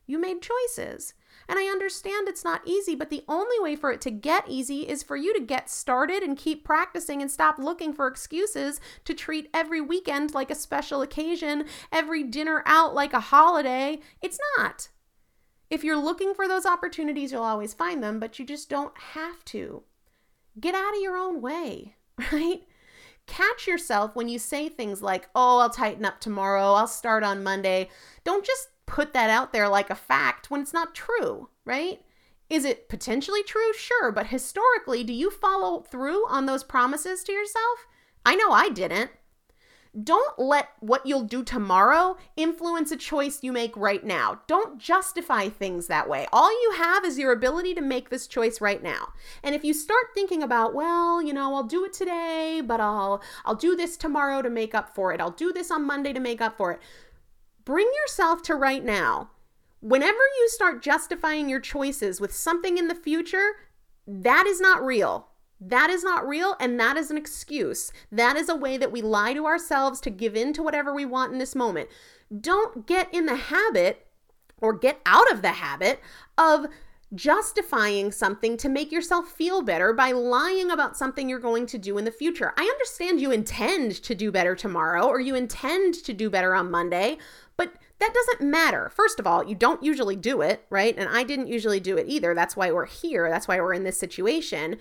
You 0.06 0.20
made 0.20 0.42
choices. 0.42 1.14
And 1.50 1.58
I 1.58 1.64
understand 1.64 2.28
it's 2.28 2.44
not 2.44 2.62
easy, 2.64 2.94
but 2.94 3.10
the 3.10 3.24
only 3.28 3.60
way 3.60 3.76
for 3.76 3.92
it 3.92 4.02
to 4.02 4.12
get 4.12 4.48
easy 4.48 4.88
is 4.88 5.02
for 5.02 5.18
you 5.18 5.34
to 5.34 5.44
get 5.44 5.68
started 5.68 6.22
and 6.22 6.38
keep 6.38 6.64
practicing 6.64 7.24
and 7.24 7.32
stop 7.32 7.58
looking 7.58 7.92
for 7.92 8.06
excuses 8.06 8.80
to 9.06 9.16
treat 9.16 9.50
every 9.52 9.82
weekend 9.82 10.36
like 10.36 10.52
a 10.52 10.56
special 10.56 11.02
occasion, 11.02 11.66
every 11.92 12.22
dinner 12.22 12.62
out 12.68 12.94
like 12.94 13.14
a 13.14 13.20
holiday. 13.20 14.00
It's 14.22 14.38
not. 14.58 14.90
If 15.72 15.84
you're 15.84 15.98
looking 15.98 16.36
for 16.36 16.48
those 16.48 16.68
opportunities, 16.68 17.32
you'll 17.32 17.42
always 17.42 17.74
find 17.74 18.04
them, 18.04 18.20
but 18.20 18.38
you 18.38 18.46
just 18.46 18.70
don't 18.70 18.96
have 19.14 19.44
to. 19.46 19.82
Get 20.60 20.76
out 20.76 20.96
of 20.96 21.02
your 21.02 21.18
own 21.18 21.42
way, 21.42 21.96
right? 22.32 22.62
Catch 23.26 23.66
yourself 23.66 24.16
when 24.16 24.30
you 24.30 24.38
say 24.38 24.70
things 24.70 25.02
like, 25.02 25.30
oh, 25.34 25.60
I'll 25.60 25.70
tighten 25.72 26.06
up 26.06 26.20
tomorrow, 26.20 26.74
I'll 26.74 26.88
start 26.88 27.24
on 27.24 27.44
Monday. 27.44 27.90
Don't 28.24 28.46
just 28.46 28.68
put 28.90 29.14
that 29.14 29.30
out 29.30 29.54
there 29.54 29.70
like 29.70 29.92
a 29.92 29.96
fact 29.96 30.50
when 30.50 30.62
it's 30.62 30.74
not 30.74 30.96
true, 30.96 31.50
right? 31.64 32.02
Is 32.50 32.66
it 32.66 32.90
potentially 32.90 33.44
true? 33.44 33.72
Sure, 33.74 34.12
but 34.12 34.28
historically, 34.28 35.04
do 35.04 35.14
you 35.14 35.30
follow 35.30 35.82
through 35.82 36.28
on 36.28 36.48
those 36.48 36.64
promises 36.64 37.24
to 37.24 37.32
yourself? 37.32 37.86
I 38.26 38.36
know 38.36 38.52
I 38.52 38.70
didn't. 38.70 39.12
Don't 40.04 40.38
let 40.38 40.70
what 40.82 41.06
you'll 41.06 41.24
do 41.24 41.44
tomorrow 41.44 42.18
influence 42.36 42.92
a 42.92 42.96
choice 42.96 43.44
you 43.44 43.52
make 43.52 43.76
right 43.76 44.04
now. 44.04 44.42
Don't 44.48 44.80
justify 44.80 45.50
things 45.50 45.88
that 45.88 46.08
way. 46.08 46.28
All 46.32 46.52
you 46.52 46.74
have 46.78 47.04
is 47.04 47.18
your 47.18 47.32
ability 47.32 47.74
to 47.76 47.82
make 47.82 48.10
this 48.10 48.28
choice 48.28 48.62
right 48.62 48.84
now. 48.84 49.14
And 49.44 49.56
if 49.56 49.64
you 49.64 49.74
start 49.74 50.14
thinking 50.14 50.44
about, 50.44 50.76
well, 50.76 51.24
you 51.24 51.34
know, 51.34 51.56
I'll 51.56 51.64
do 51.64 51.86
it 51.86 51.94
today, 51.94 52.62
but 52.64 52.80
I'll 52.80 53.22
I'll 53.46 53.56
do 53.56 53.76
this 53.76 53.98
tomorrow 53.98 54.44
to 54.44 54.50
make 54.50 54.76
up 54.76 54.94
for 54.94 55.12
it. 55.12 55.20
I'll 55.22 55.32
do 55.32 55.52
this 55.52 55.72
on 55.72 55.86
Monday 55.86 56.14
to 56.14 56.20
make 56.20 56.42
up 56.42 56.58
for 56.58 56.72
it 56.74 56.82
bring 57.70 57.92
yourself 58.02 58.42
to 58.42 58.56
right 58.56 58.84
now. 58.84 59.30
Whenever 59.80 60.18
you 60.18 60.50
start 60.50 60.82
justifying 60.82 61.48
your 61.48 61.60
choices 61.60 62.20
with 62.20 62.34
something 62.34 62.80
in 62.80 62.88
the 62.88 62.96
future, 62.96 63.58
that 64.08 64.48
is 64.48 64.60
not 64.60 64.84
real. 64.84 65.28
That 65.62 65.92
is 65.92 66.04
not 66.04 66.28
real, 66.28 66.56
and 66.60 66.80
that 66.80 66.98
is 66.98 67.12
an 67.12 67.18
excuse. 67.18 67.92
That 68.12 68.36
is 68.36 68.50
a 68.50 68.56
way 68.56 68.78
that 68.78 68.92
we 68.92 69.04
lie 69.04 69.36
to 69.36 69.46
ourselves 69.46 70.02
to 70.02 70.10
give 70.10 70.36
in 70.36 70.52
to 70.54 70.64
whatever 70.64 70.96
we 70.96 71.06
want 71.06 71.32
in 71.32 71.38
this 71.38 71.54
moment. 71.54 71.90
Don't 72.42 72.88
get 72.88 73.14
in 73.14 73.28
the 73.28 73.36
habit 73.36 74.08
or 74.58 74.74
get 74.74 75.00
out 75.06 75.32
of 75.32 75.44
the 75.44 75.50
habit 75.52 76.00
of 76.40 76.66
justifying 77.14 78.12
something 78.12 78.56
to 78.58 78.70
make 78.70 78.92
yourself 78.92 79.30
feel 79.30 79.62
better 79.62 79.94
by 79.94 80.12
lying 80.12 80.70
about 80.70 80.98
something 80.98 81.28
you're 81.28 81.40
going 81.40 81.66
to 81.66 81.78
do 81.78 81.98
in 81.98 82.06
the 82.06 82.12
future. 82.12 82.54
I 82.58 82.64
understand 82.64 83.20
you 83.20 83.32
intend 83.32 83.94
to 84.04 84.14
do 84.14 84.32
better 84.32 84.56
tomorrow 84.56 85.08
or 85.08 85.20
you 85.20 85.36
intend 85.36 85.96
to 85.96 86.14
do 86.14 86.30
better 86.30 86.54
on 86.54 86.70
Monday, 86.70 87.18
that 88.00 88.14
doesn't 88.14 88.50
matter. 88.50 88.90
First 88.96 89.20
of 89.20 89.28
all, 89.28 89.44
you 89.44 89.56
don't 89.56 89.84
usually 89.84 90.16
do 90.16 90.42
it, 90.42 90.66
right? 90.70 90.96
And 90.98 91.10
I 91.10 91.24
didn't 91.24 91.48
usually 91.48 91.80
do 91.80 91.98
it 91.98 92.08
either. 92.08 92.34
That's 92.34 92.56
why 92.56 92.72
we're 92.72 92.86
here. 92.86 93.30
That's 93.30 93.48
why 93.48 93.60
we're 93.60 93.74
in 93.74 93.84
this 93.84 93.98
situation. 93.98 94.78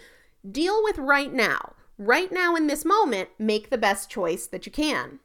Deal 0.49 0.83
with 0.85 0.99
right 0.99 1.33
now. 1.33 1.75
Right 1.99 2.31
now, 2.31 2.55
in 2.55 2.69
this 2.69 2.85
moment, 2.85 3.31
make 3.39 3.71
the 3.71 3.79
best 3.79 4.09
choice 4.09 4.47
that 4.47 4.67
you 4.67 4.73
can. 4.73 5.19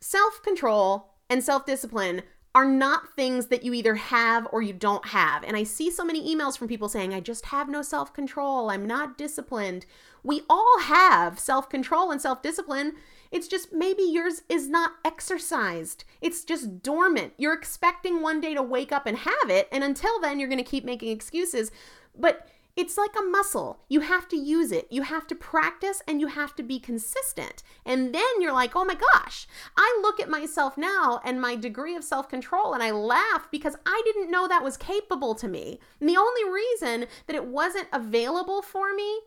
Self 0.00 0.40
control 0.42 1.14
and 1.28 1.42
self 1.42 1.66
discipline 1.66 2.22
are 2.54 2.66
not 2.66 3.14
things 3.16 3.46
that 3.46 3.64
you 3.64 3.72
either 3.72 3.94
have 3.94 4.46
or 4.52 4.60
you 4.60 4.72
don't 4.72 5.08
have. 5.08 5.42
And 5.42 5.56
I 5.56 5.64
see 5.64 5.90
so 5.90 6.04
many 6.04 6.34
emails 6.34 6.58
from 6.58 6.68
people 6.68 6.88
saying, 6.88 7.14
I 7.14 7.20
just 7.20 7.46
have 7.46 7.68
no 7.68 7.82
self 7.82 8.12
control. 8.12 8.70
I'm 8.70 8.86
not 8.86 9.16
disciplined. 9.16 9.86
We 10.22 10.42
all 10.48 10.80
have 10.82 11.38
self 11.38 11.68
control 11.68 12.10
and 12.10 12.20
self 12.20 12.42
discipline. 12.42 12.94
It's 13.32 13.48
just 13.48 13.72
maybe 13.72 14.02
yours 14.02 14.42
is 14.48 14.68
not 14.68 14.92
exercised. 15.04 16.04
It's 16.20 16.44
just 16.44 16.82
dormant. 16.82 17.32
You're 17.38 17.54
expecting 17.54 18.22
one 18.22 18.40
day 18.40 18.54
to 18.54 18.62
wake 18.62 18.92
up 18.92 19.06
and 19.06 19.16
have 19.16 19.48
it. 19.48 19.68
And 19.72 19.82
until 19.82 20.20
then, 20.20 20.38
you're 20.38 20.50
going 20.50 20.62
to 20.62 20.70
keep 20.70 20.84
making 20.84 21.10
excuses. 21.10 21.72
But 22.16 22.46
it's 22.74 22.96
like 22.96 23.14
a 23.18 23.24
muscle. 23.24 23.80
You 23.88 24.00
have 24.00 24.28
to 24.28 24.36
use 24.36 24.72
it. 24.72 24.86
You 24.90 25.02
have 25.02 25.26
to 25.26 25.34
practice 25.34 26.02
and 26.08 26.20
you 26.20 26.28
have 26.28 26.54
to 26.56 26.62
be 26.62 26.78
consistent. 26.78 27.62
And 27.84 28.14
then 28.14 28.40
you're 28.40 28.52
like, 28.52 28.74
oh 28.74 28.84
my 28.84 28.94
gosh, 28.94 29.46
I 29.76 29.98
look 30.02 30.18
at 30.20 30.30
myself 30.30 30.78
now 30.78 31.20
and 31.24 31.40
my 31.40 31.54
degree 31.54 31.94
of 31.94 32.04
self 32.04 32.28
control 32.28 32.72
and 32.72 32.82
I 32.82 32.90
laugh 32.90 33.48
because 33.50 33.76
I 33.84 34.00
didn't 34.04 34.30
know 34.30 34.48
that 34.48 34.64
was 34.64 34.78
capable 34.78 35.34
to 35.36 35.48
me. 35.48 35.80
And 36.00 36.08
the 36.08 36.16
only 36.16 36.50
reason 36.50 37.06
that 37.26 37.36
it 37.36 37.46
wasn't 37.46 37.88
available 37.92 38.62
for 38.62 38.94
me 38.94 39.20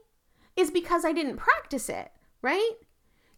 is 0.56 0.72
because 0.72 1.06
I 1.06 1.12
didn't 1.12 1.38
practice 1.38 1.88
it, 1.88 2.12
right? 2.42 2.72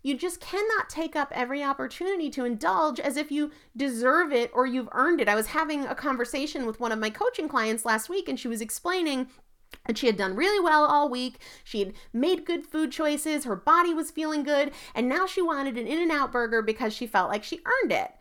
You 0.08 0.16
just 0.16 0.40
cannot 0.40 0.88
take 0.88 1.18
up 1.18 1.34
every 1.36 1.62
opportunity 1.62 2.30
to 2.30 2.46
indulge 2.46 2.98
as 2.98 3.18
if 3.18 3.30
you 3.30 3.52
deserve 3.76 4.32
it 4.32 4.50
or 4.54 4.66
you've 4.66 4.88
earned 4.94 5.20
it. 5.20 5.28
I 5.28 5.36
was 5.36 5.48
having 5.48 5.86
a 5.86 5.94
conversation 5.94 6.66
with 6.66 6.80
one 6.80 6.94
of 6.94 7.00
my 7.00 7.10
coaching 7.10 7.50
clients 7.50 7.84
last 7.84 8.08
week 8.08 8.30
and 8.30 8.40
she 8.40 8.48
was 8.48 8.62
explaining 8.62 9.28
And 9.86 9.98
she 9.98 10.08
had 10.08 10.16
done 10.16 10.38
really 10.38 10.64
well 10.64 10.86
all 10.86 11.10
week. 11.10 11.40
She 11.66 11.80
had 11.80 11.94
made 12.14 12.46
good 12.46 12.66
food 12.66 12.90
choices. 12.92 13.44
Her 13.44 13.58
body 13.58 13.94
was 13.94 14.10
feeling 14.12 14.44
good. 14.44 14.72
And 14.96 15.10
now 15.10 15.28
she 15.28 15.42
wanted 15.42 15.78
an 15.78 15.88
In 15.88 16.00
N 16.00 16.12
Out 16.12 16.32
burger 16.32 16.62
because 16.62 16.94
she 16.94 17.06
felt 17.06 17.30
like 17.30 17.44
she 17.44 17.60
earned 17.66 17.92
it. 17.92 18.12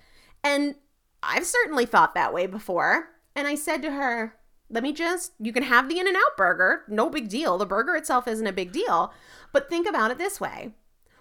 And 0.43 0.75
I've 1.23 1.47
certainly 1.47 1.87
thought 1.87 2.17
that 2.17 2.35
way 2.35 2.49
before. 2.49 3.11
And 3.37 3.47
I 3.47 3.55
said 3.55 3.81
to 3.83 3.93
her, 3.93 4.35
let 4.69 4.83
me 4.83 4.93
just, 4.93 5.35
you 5.39 5.53
can 5.53 5.63
have 5.63 5.89
the 5.89 6.01
In 6.01 6.09
N 6.09 6.17
Out 6.17 6.37
burger. 6.37 6.83
No 6.89 7.09
big 7.11 7.29
deal. 7.29 7.59
The 7.59 7.65
burger 7.65 7.95
itself 7.95 8.27
isn't 8.27 8.47
a 8.47 8.53
big 8.53 8.73
deal. 8.73 9.13
But 9.53 9.71
think 9.71 9.89
about 9.89 10.11
it 10.11 10.19
this 10.19 10.41
way 10.41 10.73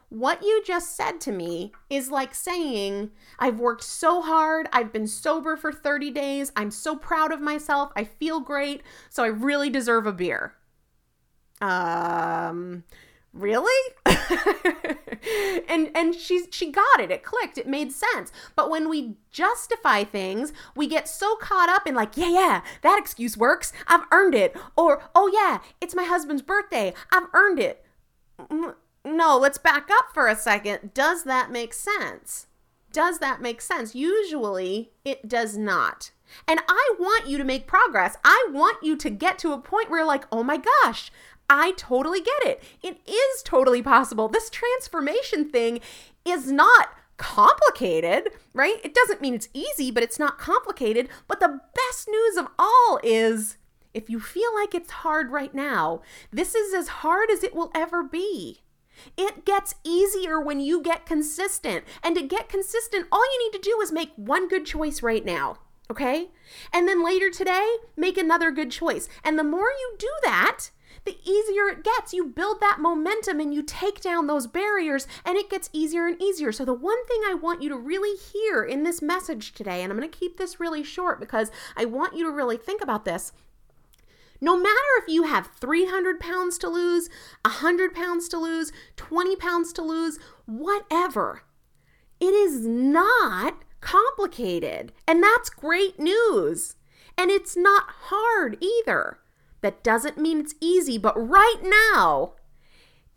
what 0.10 0.44
you 0.44 0.62
just 0.65 0.96
said 0.96 1.20
to 1.22 1.32
me 1.32 1.72
is 1.89 2.12
like 2.12 2.36
saying, 2.36 3.12
I've 3.39 3.60
worked 3.60 3.84
so 3.84 4.22
hard. 4.22 4.68
I've 4.72 4.94
been 4.94 5.08
sober 5.08 5.58
for 5.58 5.72
30 5.72 6.12
days. 6.12 6.52
I'm 6.56 6.72
so 6.72 6.96
proud 6.96 7.32
of 7.32 7.41
myself. 7.41 7.91
I 7.96 8.04
feel 8.04 8.39
great. 8.39 8.82
So 9.10 9.24
I 9.24 9.28
really 9.28 9.70
deserve 9.70 10.06
a 10.06 10.13
beer. 10.13 10.54
Um, 11.62 12.84
really? 13.34 13.94
and 15.68 15.89
and 15.96 16.13
she 16.13 16.44
she 16.52 16.72
got 16.72 17.00
it. 17.00 17.12
It 17.12 17.24
clicked. 17.24 17.58
It 17.58 17.68
made 17.68 17.91
sense. 17.91 18.32
But 18.56 18.70
when 18.70 18.89
we 18.89 19.15
justify 19.32 20.04
things, 20.04 20.54
we 20.76 20.88
get 20.88 21.08
so 21.08 21.36
caught 21.38 21.70
up 21.70 21.88
in 21.88 21.96
like, 21.96 22.18
yeah, 22.18 22.30
yeah, 22.30 22.62
that 22.82 23.00
excuse 23.00 23.38
works. 23.38 23.74
I've 23.88 24.06
earned 24.12 24.36
it. 24.36 24.56
Or, 24.76 25.02
oh 25.15 25.32
yeah, 25.34 25.60
it's 25.82 25.96
my 25.96 26.04
husband's 26.04 26.41
birthday. 26.41 26.94
I've 27.12 27.28
earned 27.34 27.60
it 27.60 27.86
no, 29.06 29.38
let's 29.38 29.58
back 29.58 29.89
up 29.91 30.06
for 30.13 30.28
a 30.28 30.36
second. 30.36 30.94
Does 30.94 31.24
that 31.24 31.52
make 31.52 31.74
sense? 31.74 32.48
Does 32.91 33.20
that 33.20 33.41
make 33.41 33.62
sense? 33.62 33.94
Usually 33.94 34.91
it 35.04 35.28
does 35.28 35.58
not. 35.58 36.12
And 36.48 36.62
I 36.68 36.94
want 36.98 37.28
you 37.28 37.38
to 37.38 37.44
make 37.44 37.68
progress. 37.68 38.18
I 38.24 38.48
want 38.52 38.84
you 38.84 38.96
to 38.98 39.10
get 39.10 39.38
to 39.39 39.52
a 39.54 39.60
point 39.60 39.89
where, 39.89 40.06
like, 40.06 40.26
oh 40.32 40.44
my 40.44 40.58
gosh, 40.58 41.12
I 41.50 41.74
totally 41.78 42.22
get 42.22 42.44
it. 42.44 42.63
It 42.82 43.00
is 43.08 43.44
totally 43.44 43.82
possible. 43.82 44.28
This 44.28 44.50
transformation 44.50 45.50
thing 45.50 45.82
is 46.26 46.52
not 46.52 46.89
complicated, 47.18 48.30
right? 48.54 48.78
It 48.84 48.94
doesn't 48.94 49.22
mean 49.22 49.36
it's 49.36 49.50
easy, 49.54 49.91
but 49.91 50.04
it's 50.04 50.20
not 50.20 50.39
complicated. 50.39 51.10
But 51.28 51.39
the 51.39 51.60
best 51.76 52.10
news 52.10 52.38
of 52.38 52.48
all 52.58 53.00
is 53.04 53.58
if 53.94 54.10
you 54.10 54.20
feel 54.20 54.54
like 54.56 54.74
it's 54.74 54.91
hard 54.91 55.32
right 55.32 55.54
now, 55.54 56.02
this 56.32 56.56
is 56.56 56.74
as 56.74 56.88
hard 56.88 57.30
as 57.30 57.44
it 57.44 57.56
will 57.56 57.72
ever 57.74 58.04
be. 58.04 58.62
It 59.17 59.45
gets 59.45 59.75
easier 59.84 60.39
when 60.39 60.60
you 60.60 60.81
get 60.81 61.05
consistent. 61.05 61.84
And 62.03 62.15
to 62.15 62.21
get 62.21 62.49
consistent, 62.49 63.08
all 63.12 63.23
you 63.23 63.45
need 63.45 63.58
to 63.58 63.69
do 63.69 63.79
is 63.81 63.91
make 63.91 64.12
one 64.15 64.47
good 64.47 64.65
choice 64.65 65.01
right 65.01 65.23
now. 65.23 65.58
Okay? 65.89 66.29
And 66.73 66.88
then 66.88 67.03
later 67.03 67.29
today, 67.29 67.75
make 67.95 68.17
another 68.17 68.51
good 68.51 68.71
choice. 68.71 69.08
And 69.23 69.38
the 69.38 69.43
more 69.43 69.69
you 69.69 69.95
do 69.99 70.12
that, 70.23 70.71
the 71.05 71.17
easier 71.23 71.67
it 71.67 71.84
gets. 71.84 72.13
You 72.13 72.25
build 72.25 72.60
that 72.60 72.79
momentum 72.79 73.39
and 73.39 73.53
you 73.53 73.62
take 73.62 74.01
down 74.01 74.25
those 74.25 74.47
barriers, 74.47 75.08
and 75.23 75.38
it 75.38 75.49
gets 75.49 75.69
easier 75.71 76.08
and 76.08 76.19
easier. 76.21 76.51
So, 76.51 76.65
the 76.65 76.73
one 76.73 77.05
thing 77.05 77.21
I 77.27 77.36
want 77.36 77.62
you 77.62 77.69
to 77.69 77.77
really 77.77 78.17
hear 78.17 78.63
in 78.63 78.84
this 78.84 79.01
message 79.01 79.53
today, 79.53 79.84
and 79.84 79.91
I'm 79.91 79.99
going 79.99 80.10
to 80.10 80.17
keep 80.17 80.38
this 80.38 80.60
really 80.60 80.84
short 80.84 81.19
because 81.19 81.51
I 81.77 81.86
want 81.86 82.15
you 82.15 82.25
to 82.25 82.31
really 82.31 82.58
think 82.58 82.81
about 82.81 83.05
this 83.05 83.34
no 84.41 84.58
matter 84.58 84.76
if 84.98 85.08
you 85.08 85.24
have 85.24 85.52
300 85.60 86.19
pounds 86.19 86.58
to 86.60 86.69
lose, 86.69 87.10
100 87.43 87.93
pounds 87.93 88.28
to 88.30 88.38
lose, 88.38 88.71
20 88.95 89.36
pounds 89.36 89.74
to 89.74 89.82
lose, 89.82 90.19
whatever, 90.45 91.43
it 92.19 92.34
is 92.34 92.65
not 92.65 93.63
complicated. 93.82 94.91
And 95.08 95.24
that's 95.24 95.50
great 95.50 96.00
news. 96.00 96.76
And 97.17 97.32
it's 97.32 97.56
not 97.56 97.86
hard 98.10 98.58
either. 98.62 99.19
That 99.62 99.84
doesn't 99.84 100.17
mean 100.17 100.39
it's 100.39 100.56
easy, 100.60 100.98
but 100.98 101.15
right 101.15 101.62
now, 101.63 102.34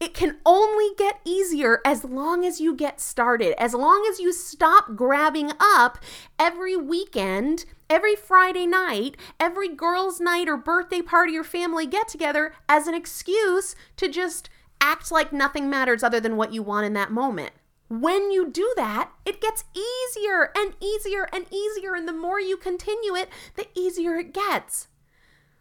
it 0.00 0.14
can 0.14 0.38
only 0.46 0.90
get 0.96 1.20
easier 1.24 1.80
as 1.84 2.04
long 2.04 2.44
as 2.44 2.60
you 2.60 2.74
get 2.74 3.00
started, 3.00 3.60
as 3.60 3.74
long 3.74 4.06
as 4.10 4.20
you 4.20 4.32
stop 4.32 4.94
grabbing 4.94 5.52
up 5.58 5.98
every 6.38 6.76
weekend, 6.76 7.64
every 7.90 8.14
Friday 8.14 8.66
night, 8.66 9.16
every 9.40 9.68
girls' 9.68 10.20
night 10.20 10.48
or 10.48 10.56
birthday 10.56 11.02
party 11.02 11.36
or 11.36 11.44
family 11.44 11.86
get 11.86 12.08
together 12.08 12.52
as 12.68 12.86
an 12.86 12.94
excuse 12.94 13.74
to 13.96 14.08
just 14.08 14.48
act 14.80 15.10
like 15.10 15.32
nothing 15.32 15.68
matters 15.68 16.02
other 16.02 16.20
than 16.20 16.36
what 16.36 16.52
you 16.52 16.62
want 16.62 16.86
in 16.86 16.92
that 16.92 17.10
moment. 17.10 17.50
When 17.88 18.30
you 18.30 18.50
do 18.50 18.72
that, 18.76 19.10
it 19.24 19.40
gets 19.40 19.64
easier 19.74 20.52
and 20.56 20.74
easier 20.78 21.26
and 21.32 21.46
easier. 21.52 21.94
And 21.94 22.06
the 22.06 22.12
more 22.12 22.38
you 22.38 22.56
continue 22.56 23.14
it, 23.14 23.30
the 23.56 23.66
easier 23.74 24.16
it 24.16 24.34
gets. 24.34 24.88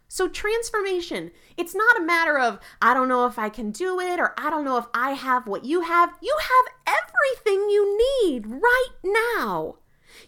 So, 0.08 0.26
transformation, 0.26 1.30
it's 1.58 1.74
not 1.74 1.98
a 1.98 2.02
matter 2.02 2.38
of, 2.38 2.58
I 2.80 2.94
don't 2.94 3.08
know 3.08 3.26
if 3.26 3.38
I 3.38 3.50
can 3.50 3.70
do 3.70 4.00
it 4.00 4.18
or 4.18 4.32
I 4.38 4.48
don't 4.48 4.64
know 4.64 4.78
if 4.78 4.86
I 4.94 5.12
have 5.12 5.46
what 5.46 5.66
you 5.66 5.82
have. 5.82 6.14
You 6.22 6.36
have 6.40 6.96
everything 6.98 7.68
you 7.68 7.98
need 8.24 8.46
right 8.46 8.88
now. 9.04 9.76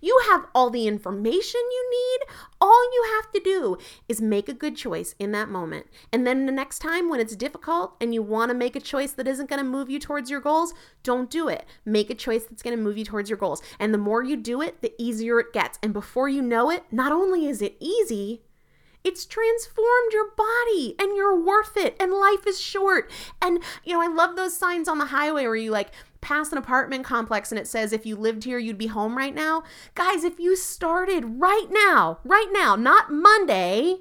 You 0.03 0.21
have 0.29 0.47
all 0.55 0.71
the 0.71 0.87
information 0.87 1.61
you 1.61 1.91
need. 1.91 2.27
All 2.61 2.85
you 2.93 3.05
have 3.17 3.33
to 3.33 3.41
do 3.41 3.79
is 4.09 4.21
make 4.21 4.49
a 4.49 4.55
good 4.55 4.77
choice 4.77 5.15
in 5.19 5.33
that 5.33 5.49
moment. 5.49 5.87
And 6.13 6.27
then 6.27 6.47
the 6.47 6.53
next 6.53 6.81
time 6.81 7.09
when 7.09 7.21
it's 7.21 7.35
difficult 7.35 7.97
and 8.01 8.13
you 8.13 8.23
want 8.23 8.51
to 8.51 8.55
make 8.55 8.77
a 8.77 8.81
choice 8.81 9.13
that 9.13 9.27
isn't 9.27 9.49
going 9.49 9.63
to 9.63 9.69
move 9.69 9.91
you 9.91 9.99
towards 9.99 10.31
your 10.31 10.41
goals, 10.41 10.75
don't 11.03 11.31
do 11.31 11.49
it. 11.49 11.65
Make 11.85 12.11
a 12.11 12.15
choice 12.15 12.45
that's 12.45 12.63
going 12.63 12.77
to 12.77 12.83
move 12.83 12.99
you 12.99 13.05
towards 13.05 13.31
your 13.31 13.39
goals. 13.39 13.63
And 13.79 13.93
the 13.95 13.99
more 13.99 14.23
you 14.23 14.37
do 14.37 14.61
it, 14.61 14.83
the 14.83 14.93
easier 14.99 15.41
it 15.41 15.53
gets. 15.53 15.79
And 15.83 15.93
before 15.93 16.29
you 16.29 16.43
know 16.43 16.71
it, 16.71 16.85
not 16.91 17.13
only 17.13 17.47
is 17.47 17.63
it 17.63 17.77
easy, 17.81 18.43
it's 19.05 19.25
transformed 19.25 20.13
your 20.13 20.31
body 20.37 20.95
and 20.99 21.17
you're 21.17 21.39
worth 21.39 21.77
it 21.77 21.97
and 21.99 22.13
life 22.13 22.47
is 22.47 22.61
short. 22.61 23.11
And, 23.41 23.63
you 23.85 23.95
know, 23.95 24.03
I 24.03 24.13
love 24.13 24.37
those 24.37 24.57
signs 24.57 24.89
on 24.89 24.99
the 24.99 25.07
highway 25.07 25.45
where 25.45 25.57
you 25.57 25.71
like 25.71 25.93
pass 26.21 26.53
an 26.53 26.59
apartment 26.59 27.05
complex 27.05 27.51
and 27.51 27.59
it 27.59 27.67
says, 27.67 27.93
if 27.93 28.05
you 28.05 28.17
lived 28.17 28.45
here, 28.45 28.59
you'd 28.59 28.79
be 28.79 28.89
home 28.89 29.17
right 29.17 29.35
now. 29.35 29.63
Guys, 29.95 30.25
if 30.25 30.39
you 30.39 30.57
started 30.57 31.41
right 31.41 31.69
now, 31.71 32.19
right 32.25 32.49
now, 32.53 32.77
not 32.77 33.13
Monday, 33.13 33.99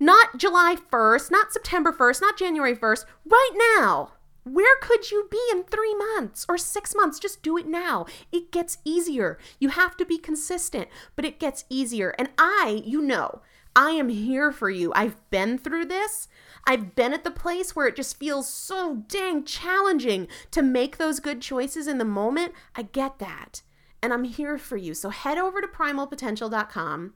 not 0.00 0.38
July 0.38 0.76
1st, 0.90 1.30
not 1.30 1.52
September 1.52 1.92
1st, 1.92 2.20
not 2.20 2.38
January 2.38 2.74
1st, 2.74 3.04
right 3.26 3.76
now. 3.78 4.12
Where 4.44 4.76
could 4.80 5.12
you 5.12 5.28
be 5.30 5.40
in 5.52 5.62
three 5.62 5.94
months 5.94 6.44
or 6.48 6.58
six 6.58 6.96
months? 6.96 7.20
Just 7.20 7.42
do 7.44 7.56
it 7.56 7.66
now. 7.68 8.06
It 8.32 8.50
gets 8.50 8.78
easier. 8.84 9.38
You 9.60 9.68
have 9.68 9.96
to 9.98 10.04
be 10.04 10.18
consistent, 10.18 10.88
but 11.14 11.24
it 11.24 11.38
gets 11.38 11.64
easier. 11.70 12.10
And 12.18 12.30
I, 12.36 12.82
you 12.84 13.00
know, 13.00 13.42
I 13.74 13.90
am 13.90 14.08
here 14.08 14.52
for 14.52 14.68
you. 14.68 14.92
I've 14.94 15.16
been 15.30 15.58
through 15.58 15.86
this. 15.86 16.28
I've 16.66 16.94
been 16.94 17.12
at 17.12 17.24
the 17.24 17.30
place 17.30 17.74
where 17.74 17.86
it 17.86 17.96
just 17.96 18.18
feels 18.18 18.48
so 18.48 19.04
dang 19.08 19.44
challenging 19.44 20.28
to 20.50 20.62
make 20.62 20.96
those 20.96 21.20
good 21.20 21.40
choices 21.40 21.86
in 21.86 21.98
the 21.98 22.04
moment. 22.04 22.52
I 22.76 22.82
get 22.82 23.18
that. 23.18 23.62
And 24.02 24.12
I'm 24.12 24.24
here 24.24 24.58
for 24.58 24.76
you. 24.76 24.94
So 24.94 25.10
head 25.10 25.38
over 25.38 25.60
to 25.60 25.66
primalpotential.com 25.66 27.14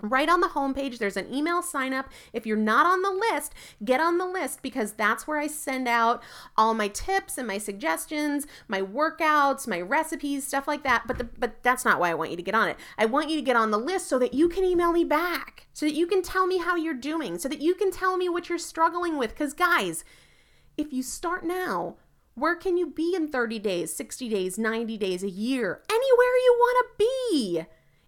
Right 0.00 0.28
on 0.28 0.40
the 0.40 0.48
homepage, 0.48 0.98
there's 0.98 1.16
an 1.16 1.32
email 1.32 1.60
sign 1.60 1.92
up. 1.92 2.08
If 2.32 2.46
you're 2.46 2.56
not 2.56 2.86
on 2.86 3.02
the 3.02 3.10
list, 3.10 3.52
get 3.84 4.00
on 4.00 4.18
the 4.18 4.26
list 4.26 4.62
because 4.62 4.92
that's 4.92 5.26
where 5.26 5.38
I 5.38 5.48
send 5.48 5.88
out 5.88 6.22
all 6.56 6.72
my 6.72 6.86
tips 6.86 7.36
and 7.36 7.48
my 7.48 7.58
suggestions, 7.58 8.46
my 8.68 8.80
workouts, 8.80 9.66
my 9.66 9.80
recipes, 9.80 10.46
stuff 10.46 10.68
like 10.68 10.84
that. 10.84 11.04
But 11.08 11.18
the, 11.18 11.24
but 11.24 11.64
that's 11.64 11.84
not 11.84 11.98
why 11.98 12.10
I 12.10 12.14
want 12.14 12.30
you 12.30 12.36
to 12.36 12.42
get 12.42 12.54
on 12.54 12.68
it. 12.68 12.76
I 12.96 13.06
want 13.06 13.28
you 13.28 13.36
to 13.36 13.42
get 13.42 13.56
on 13.56 13.72
the 13.72 13.78
list 13.78 14.06
so 14.06 14.20
that 14.20 14.34
you 14.34 14.48
can 14.48 14.62
email 14.62 14.92
me 14.92 15.02
back, 15.02 15.66
so 15.72 15.84
that 15.84 15.94
you 15.94 16.06
can 16.06 16.22
tell 16.22 16.46
me 16.46 16.58
how 16.58 16.76
you're 16.76 16.94
doing, 16.94 17.36
so 17.36 17.48
that 17.48 17.60
you 17.60 17.74
can 17.74 17.90
tell 17.90 18.16
me 18.16 18.28
what 18.28 18.48
you're 18.48 18.58
struggling 18.58 19.18
with. 19.18 19.30
Because 19.30 19.52
guys, 19.52 20.04
if 20.76 20.92
you 20.92 21.02
start 21.02 21.44
now, 21.44 21.96
where 22.36 22.54
can 22.54 22.76
you 22.76 22.86
be 22.86 23.16
in 23.16 23.26
30 23.26 23.58
days, 23.58 23.96
60 23.96 24.28
days, 24.28 24.58
90 24.58 24.96
days, 24.96 25.24
a 25.24 25.28
year? 25.28 25.82
Anywhere 25.90 26.36
you 26.44 26.56
want 26.56 26.86
to 26.86 27.04
be. 27.04 27.62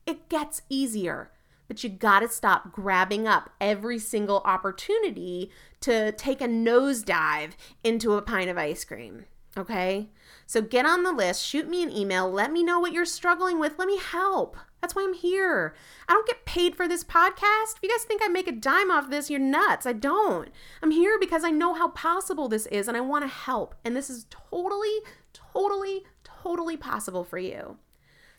It 0.06 0.28
gets 0.28 0.62
easier 0.68 1.32
but 1.70 1.84
you 1.84 1.88
got 1.88 2.18
to 2.18 2.28
stop 2.28 2.72
grabbing 2.72 3.28
up 3.28 3.50
every 3.60 3.96
single 3.96 4.42
opportunity 4.44 5.52
to 5.80 6.10
take 6.10 6.40
a 6.40 6.48
nosedive 6.48 7.52
into 7.84 8.14
a 8.14 8.22
pint 8.22 8.50
of 8.50 8.58
ice 8.58 8.84
cream. 8.84 9.26
Okay? 9.56 10.08
So 10.48 10.62
get 10.62 10.84
on 10.84 11.04
the 11.04 11.12
list, 11.12 11.46
shoot 11.46 11.68
me 11.68 11.84
an 11.84 11.92
email, 11.92 12.28
let 12.28 12.50
me 12.50 12.64
know 12.64 12.80
what 12.80 12.92
you're 12.92 13.04
struggling 13.04 13.60
with, 13.60 13.78
let 13.78 13.86
me 13.86 13.98
help. 13.98 14.56
That's 14.80 14.96
why 14.96 15.04
I'm 15.04 15.14
here. 15.14 15.76
I 16.08 16.12
don't 16.12 16.26
get 16.26 16.44
paid 16.44 16.74
for 16.74 16.88
this 16.88 17.04
podcast. 17.04 17.76
If 17.76 17.84
you 17.84 17.88
guys 17.88 18.02
think 18.02 18.20
I 18.24 18.26
make 18.26 18.48
a 18.48 18.52
dime 18.52 18.90
off 18.90 19.08
this, 19.08 19.30
you're 19.30 19.38
nuts. 19.38 19.86
I 19.86 19.92
don't. 19.92 20.48
I'm 20.82 20.90
here 20.90 21.20
because 21.20 21.44
I 21.44 21.50
know 21.50 21.74
how 21.74 21.90
possible 21.90 22.48
this 22.48 22.66
is 22.66 22.88
and 22.88 22.96
I 22.96 23.00
want 23.00 23.22
to 23.22 23.28
help. 23.28 23.76
And 23.84 23.94
this 23.94 24.10
is 24.10 24.26
totally, 24.28 24.98
totally, 25.32 26.02
totally 26.24 26.76
possible 26.76 27.22
for 27.22 27.38
you. 27.38 27.76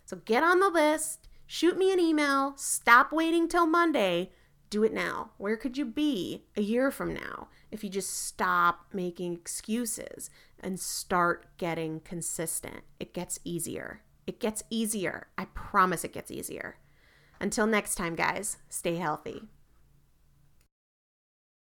So 0.03 0.17
get 0.25 0.43
on 0.43 0.59
the 0.59 0.67
list 0.67 1.29
Shoot 1.53 1.77
me 1.77 1.91
an 1.91 1.99
email. 1.99 2.53
Stop 2.55 3.11
waiting 3.11 3.49
till 3.49 3.65
Monday. 3.65 4.31
Do 4.69 4.85
it 4.85 4.93
now. 4.93 5.31
Where 5.37 5.57
could 5.57 5.77
you 5.77 5.83
be 5.83 6.45
a 6.55 6.61
year 6.61 6.91
from 6.91 7.13
now 7.13 7.49
if 7.71 7.83
you 7.83 7.89
just 7.89 8.25
stop 8.25 8.85
making 8.93 9.33
excuses 9.33 10.29
and 10.61 10.79
start 10.79 11.57
getting 11.57 11.99
consistent? 11.99 12.83
It 13.01 13.13
gets 13.13 13.37
easier. 13.43 13.99
It 14.25 14.39
gets 14.39 14.63
easier. 14.69 15.27
I 15.37 15.43
promise 15.53 16.05
it 16.05 16.13
gets 16.13 16.31
easier. 16.31 16.77
Until 17.41 17.67
next 17.67 17.95
time, 17.95 18.15
guys, 18.15 18.55
stay 18.69 18.95
healthy. 18.95 19.49